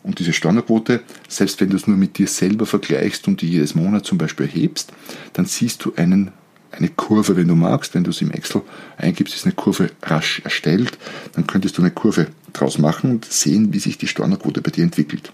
Und 0.01 0.19
diese 0.19 0.33
Stornoquote, 0.33 1.01
selbst 1.27 1.59
wenn 1.61 1.69
du 1.69 1.75
es 1.75 1.85
nur 1.85 1.97
mit 1.97 2.17
dir 2.17 2.27
selber 2.27 2.65
vergleichst 2.65 3.27
und 3.27 3.41
die 3.41 3.49
jedes 3.49 3.75
Monat 3.75 4.05
zum 4.05 4.17
Beispiel 4.17 4.45
erhebst, 4.45 4.91
dann 5.33 5.45
siehst 5.45 5.83
du 5.85 5.93
einen 5.95 6.31
eine 6.71 6.89
Kurve, 6.89 7.35
wenn 7.35 7.47
du 7.47 7.55
magst. 7.55 7.95
Wenn 7.95 8.03
du 8.03 8.11
es 8.11 8.21
im 8.21 8.31
Excel 8.31 8.61
eingibst, 8.97 9.35
ist 9.35 9.45
eine 9.45 9.55
Kurve 9.55 9.91
rasch 10.03 10.41
erstellt. 10.43 10.97
Dann 11.33 11.47
könntest 11.47 11.77
du 11.77 11.81
eine 11.81 11.91
Kurve 11.91 12.27
draus 12.53 12.77
machen 12.77 13.11
und 13.11 13.25
sehen, 13.25 13.73
wie 13.73 13.79
sich 13.79 13.97
die 13.97 14.07
Stornoquote 14.07 14.61
bei 14.61 14.71
dir 14.71 14.83
entwickelt. 14.83 15.31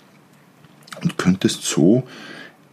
Und 1.04 1.18
könntest 1.18 1.64
so 1.64 2.04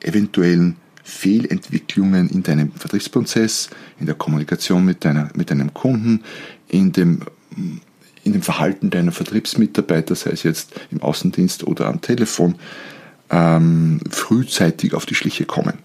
eventuellen 0.01 0.77
Fehlentwicklungen 1.03 2.31
in 2.31 2.43
deinem 2.43 2.73
Vertriebsprozess, 2.73 3.71
in 3.99 4.07
der 4.07 4.15
Kommunikation 4.15 4.85
mit, 4.85 5.05
deiner, 5.05 5.31
mit 5.35 5.51
deinem 5.51 5.75
Kunden, 5.75 6.23
in 6.69 6.93
dem, 6.93 7.23
in 8.25 8.33
dem 8.33 8.43
Verhalten 8.43 8.91
deiner 8.91 9.13
Vertriebsmitarbeiter, 9.13 10.15
sei 10.15 10.31
es 10.31 10.43
jetzt 10.43 10.73
im 10.91 11.03
Außendienst 11.03 11.65
oder 11.65 11.87
am 11.87 12.01
Telefon, 12.01 12.57
ähm, 13.31 14.01
frühzeitig 14.11 14.95
auf 14.95 15.07
die 15.07 15.15
Schliche 15.15 15.45
kommen. 15.45 15.79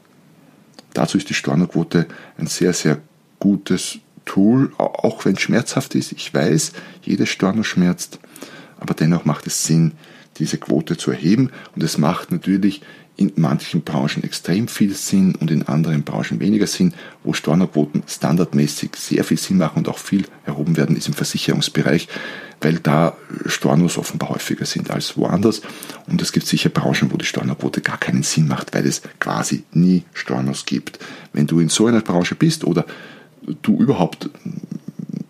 Dazu 0.93 1.17
ist 1.17 1.29
die 1.29 1.33
Stornoquote 1.33 2.07
ein 2.37 2.47
sehr, 2.47 2.73
sehr 2.73 2.99
gutes 3.39 3.99
Tool, 4.25 4.71
auch 4.77 5.25
wenn 5.25 5.33
es 5.33 5.41
schmerzhaft 5.41 5.95
ist. 5.95 6.11
Ich 6.11 6.33
weiß, 6.33 6.73
jedes 7.01 7.29
Storno 7.29 7.63
schmerzt, 7.63 8.19
aber 8.79 8.93
dennoch 8.93 9.25
macht 9.25 9.47
es 9.47 9.63
Sinn, 9.63 9.93
diese 10.37 10.57
Quote 10.57 10.97
zu 10.97 11.11
erheben. 11.11 11.51
Und 11.75 11.83
es 11.83 11.97
macht 11.97 12.31
natürlich 12.31 12.81
in 13.17 13.33
manchen 13.35 13.81
Branchen 13.81 14.23
extrem 14.23 14.67
viel 14.67 14.93
Sinn 14.93 15.35
und 15.35 15.51
in 15.51 15.63
anderen 15.63 16.03
Branchen 16.03 16.39
weniger 16.39 16.67
Sinn. 16.67 16.93
Wo 17.23 17.33
Stornoquoten 17.33 18.03
standardmäßig 18.07 18.91
sehr 18.95 19.23
viel 19.23 19.37
Sinn 19.37 19.57
machen 19.57 19.79
und 19.79 19.89
auch 19.89 19.97
viel 19.97 20.25
erhoben 20.45 20.77
werden, 20.77 20.95
ist 20.95 21.07
im 21.07 21.13
Versicherungsbereich 21.13 22.07
weil 22.61 22.79
da 22.79 23.15
Stornos 23.45 23.97
offenbar 23.97 24.29
häufiger 24.29 24.65
sind 24.65 24.89
als 24.89 25.17
woanders. 25.17 25.61
Und 26.07 26.21
es 26.21 26.31
gibt 26.31 26.47
sicher 26.47 26.69
Branchen, 26.69 27.11
wo 27.11 27.17
die 27.17 27.25
Stornoquote 27.25 27.81
gar 27.81 27.97
keinen 27.97 28.23
Sinn 28.23 28.47
macht, 28.47 28.73
weil 28.73 28.85
es 28.85 29.01
quasi 29.19 29.63
nie 29.71 30.03
Stornos 30.13 30.65
gibt. 30.65 30.99
Wenn 31.33 31.47
du 31.47 31.59
in 31.59 31.69
so 31.69 31.87
einer 31.87 32.01
Branche 32.01 32.35
bist 32.35 32.63
oder 32.63 32.85
du 33.61 33.79
überhaupt, 33.79 34.29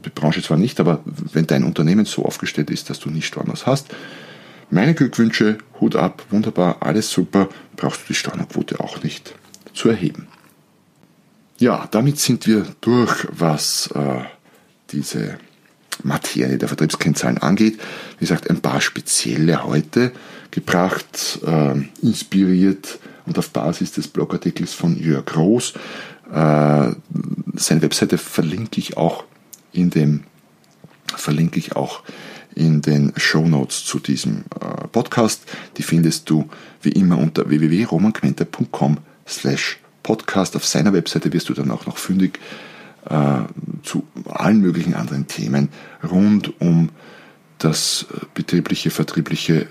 die 0.05 0.09
Branche 0.09 0.41
zwar 0.41 0.57
nicht, 0.57 0.79
aber 0.79 1.01
wenn 1.05 1.47
dein 1.47 1.63
Unternehmen 1.63 2.05
so 2.05 2.23
aufgestellt 2.23 2.69
ist, 2.69 2.89
dass 2.89 2.99
du 2.99 3.09
nie 3.09 3.21
Stornos 3.21 3.65
hast, 3.65 3.87
meine 4.69 4.93
Glückwünsche, 4.93 5.57
Hut 5.79 5.95
ab, 5.95 6.23
wunderbar, 6.29 6.77
alles 6.81 7.11
super, 7.11 7.49
brauchst 7.75 8.01
du 8.01 8.07
die 8.09 8.15
Stornoquote 8.15 8.79
auch 8.79 9.03
nicht 9.03 9.35
zu 9.73 9.89
erheben. 9.89 10.27
Ja, 11.59 11.87
damit 11.91 12.19
sind 12.19 12.45
wir 12.47 12.65
durch, 12.81 13.27
was 13.31 13.89
äh, 13.95 14.21
diese 14.91 15.39
Materie 16.03 16.57
der 16.57 16.67
Vertriebskennzahlen 16.67 17.39
angeht. 17.39 17.79
Wie 18.19 18.25
gesagt, 18.25 18.49
ein 18.49 18.61
paar 18.61 18.81
spezielle 18.81 19.63
heute 19.63 20.11
gebracht, 20.51 21.39
äh, 21.45 21.81
inspiriert 22.01 22.99
und 23.25 23.39
auf 23.39 23.49
Basis 23.49 23.93
des 23.93 24.07
Blogartikels 24.07 24.73
von 24.73 24.97
Jörg 24.97 25.25
Groß. 25.25 25.73
Äh, 26.31 26.91
seine 27.55 27.81
Webseite 27.81 28.17
verlinke 28.17 28.79
ich 28.79 28.97
auch 28.97 29.23
in 29.71 29.89
dem 29.89 30.23
verlinke 31.15 31.59
ich 31.59 31.75
auch 31.75 32.03
in 32.57 32.81
den 32.81 33.13
Show 33.15 33.47
Notes 33.47 33.85
zu 33.85 33.99
diesem 33.99 34.45
äh, 34.59 34.87
Podcast. 34.87 35.43
Die 35.77 35.83
findest 35.83 36.29
du 36.29 36.49
wie 36.81 36.91
immer 36.91 37.17
unter 37.17 37.49
www.romanquenter.com 37.49 38.97
slash 39.27 39.79
podcast. 40.03 40.55
Auf 40.55 40.65
seiner 40.65 40.93
Webseite 40.93 41.31
wirst 41.33 41.49
du 41.49 41.53
dann 41.53 41.71
auch 41.71 41.85
noch 41.85 41.97
fündig 41.97 42.39
äh, 43.09 43.39
zu 43.83 44.03
allen 44.25 44.61
möglichen 44.61 44.95
anderen 44.95 45.27
Themen 45.27 45.69
rund 46.09 46.59
um 46.59 46.89
das 47.59 48.07
äh, 48.13 48.25
betriebliche, 48.33 48.89
vertriebliche 48.89 49.67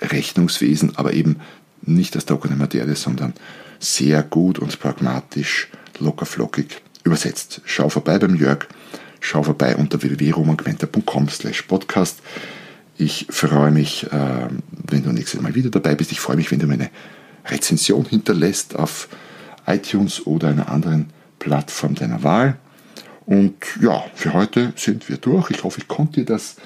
Rechnungswesen, 0.00 0.96
aber 0.96 1.12
eben 1.12 1.36
nicht 1.82 2.14
als 2.14 2.26
trockene 2.26 2.56
Materie, 2.56 2.96
sondern 2.96 3.34
sehr 3.78 4.22
gut 4.22 4.58
und 4.58 4.78
pragmatisch, 4.80 5.68
lockerflockig 5.98 6.82
übersetzt. 7.04 7.60
Schau 7.64 7.88
vorbei 7.88 8.18
beim 8.18 8.36
Jörg, 8.36 8.68
schau 9.22 9.42
vorbei 9.42 9.76
unter 9.76 10.02
www.romangmenta.com 10.02 11.28
slash 11.28 11.62
podcast. 11.62 12.20
Ich 12.98 13.26
freue 13.30 13.70
mich, 13.70 14.04
äh, 14.12 14.48
wenn 14.70 15.02
du 15.02 15.12
nächstes 15.12 15.40
Mal 15.40 15.54
wieder 15.54 15.70
dabei 15.70 15.94
bist. 15.94 16.12
Ich 16.12 16.20
freue 16.20 16.36
mich, 16.36 16.50
wenn 16.50 16.58
du 16.58 16.66
meine 16.66 16.90
Rezension 17.46 18.04
hinterlässt 18.04 18.76
auf 18.76 19.08
iTunes 19.66 20.26
oder 20.26 20.48
einer 20.48 20.68
anderen 20.68 21.10
Plattform 21.38 21.94
deiner 21.94 22.22
Wahl. 22.22 22.58
Und 23.24 23.54
ja, 23.80 24.04
für 24.14 24.32
heute 24.32 24.72
sind 24.76 25.08
wir 25.08 25.16
durch. 25.16 25.50
Ich 25.50 25.64
hoffe, 25.64 25.80
ich 25.80 25.88
konnte 25.88 26.20
dir 26.20 26.26
das 26.26 26.56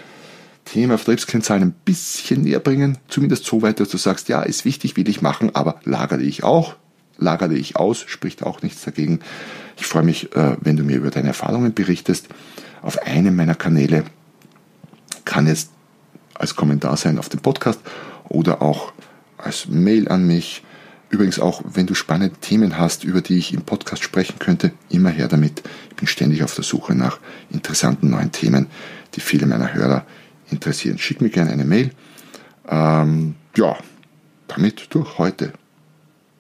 Thema 0.65 0.99
Vertriebskennzahlen 0.99 1.63
ein 1.63 1.75
bisschen 1.85 2.43
näher 2.43 2.61
bringen. 2.61 2.99
Zumindest 3.09 3.45
so 3.45 3.63
weit, 3.63 3.79
dass 3.81 3.91
du 3.91 3.99
sagst, 3.99 4.29
ja, 4.29 4.43
ist 4.43 4.65
wichtig, 4.65 4.97
will 4.97 5.09
ich 5.09 5.23
machen, 5.23 5.55
aber 5.55 5.81
lagere 5.85 6.23
ich 6.23 6.43
auch. 6.43 6.75
Lagere 7.19 7.55
ich 7.55 7.77
aus, 7.77 8.05
spricht 8.07 8.43
auch 8.43 8.63
nichts 8.63 8.85
dagegen. 8.85 9.21
Ich 9.77 9.87
freue 9.87 10.03
mich, 10.03 10.35
äh, 10.35 10.57
wenn 10.61 10.77
du 10.77 10.85
mir 10.85 10.97
über 10.97 11.11
deine 11.11 11.29
Erfahrungen 11.29 11.75
berichtest. 11.75 12.29
Auf 12.83 13.03
einem 13.03 13.37
meiner 13.37 13.55
Kanäle 13.55 14.05
kann 15.25 15.47
es 15.47 15.71
als 16.35 16.57
Kommentar 16.57 16.97
sein 16.97 17.19
auf 17.19 17.29
dem 17.29 17.41
Podcast 17.41 17.81
oder 18.29 18.63
auch 18.63 18.93
als 19.39 19.69
Mail 19.69 20.09
an 20.09 20.27
mich. 20.27 20.63
Übrigens 21.09 21.39
auch, 21.39 21.63
wenn 21.65 21.87
du 21.87 21.95
spannende 21.95 22.37
Themen 22.37 22.79
hast, 22.79 23.05
über 23.05 23.21
die 23.21 23.39
ich 23.39 23.55
im 23.55 23.63
Podcast 23.63 24.03
sprechen 24.03 24.39
könnte, 24.39 24.73
immer 24.91 25.11
her 25.11 25.29
damit. 25.29 25.63
Ich 25.91 25.97
bin 25.97 26.09
ständig 26.09 26.43
auf 26.43 26.55
der 26.55 26.65
Suche 26.65 26.95
nach 26.95 27.21
interessanten 27.51 28.11
neuen 28.11 28.33
Themen, 28.33 28.67
die 29.15 29.21
viele 29.21 29.47
meiner 29.47 29.73
Hörer 29.73 30.05
interessieren. 30.51 30.99
Schick 30.99 31.21
mir 31.21 31.31
gerne 31.31 31.53
eine 31.53 31.65
Mail. 31.65 31.91
Ähm, 32.69 33.37
ja, 33.57 33.77
damit 34.49 34.89
durch 34.91 35.19
heute. 35.19 35.53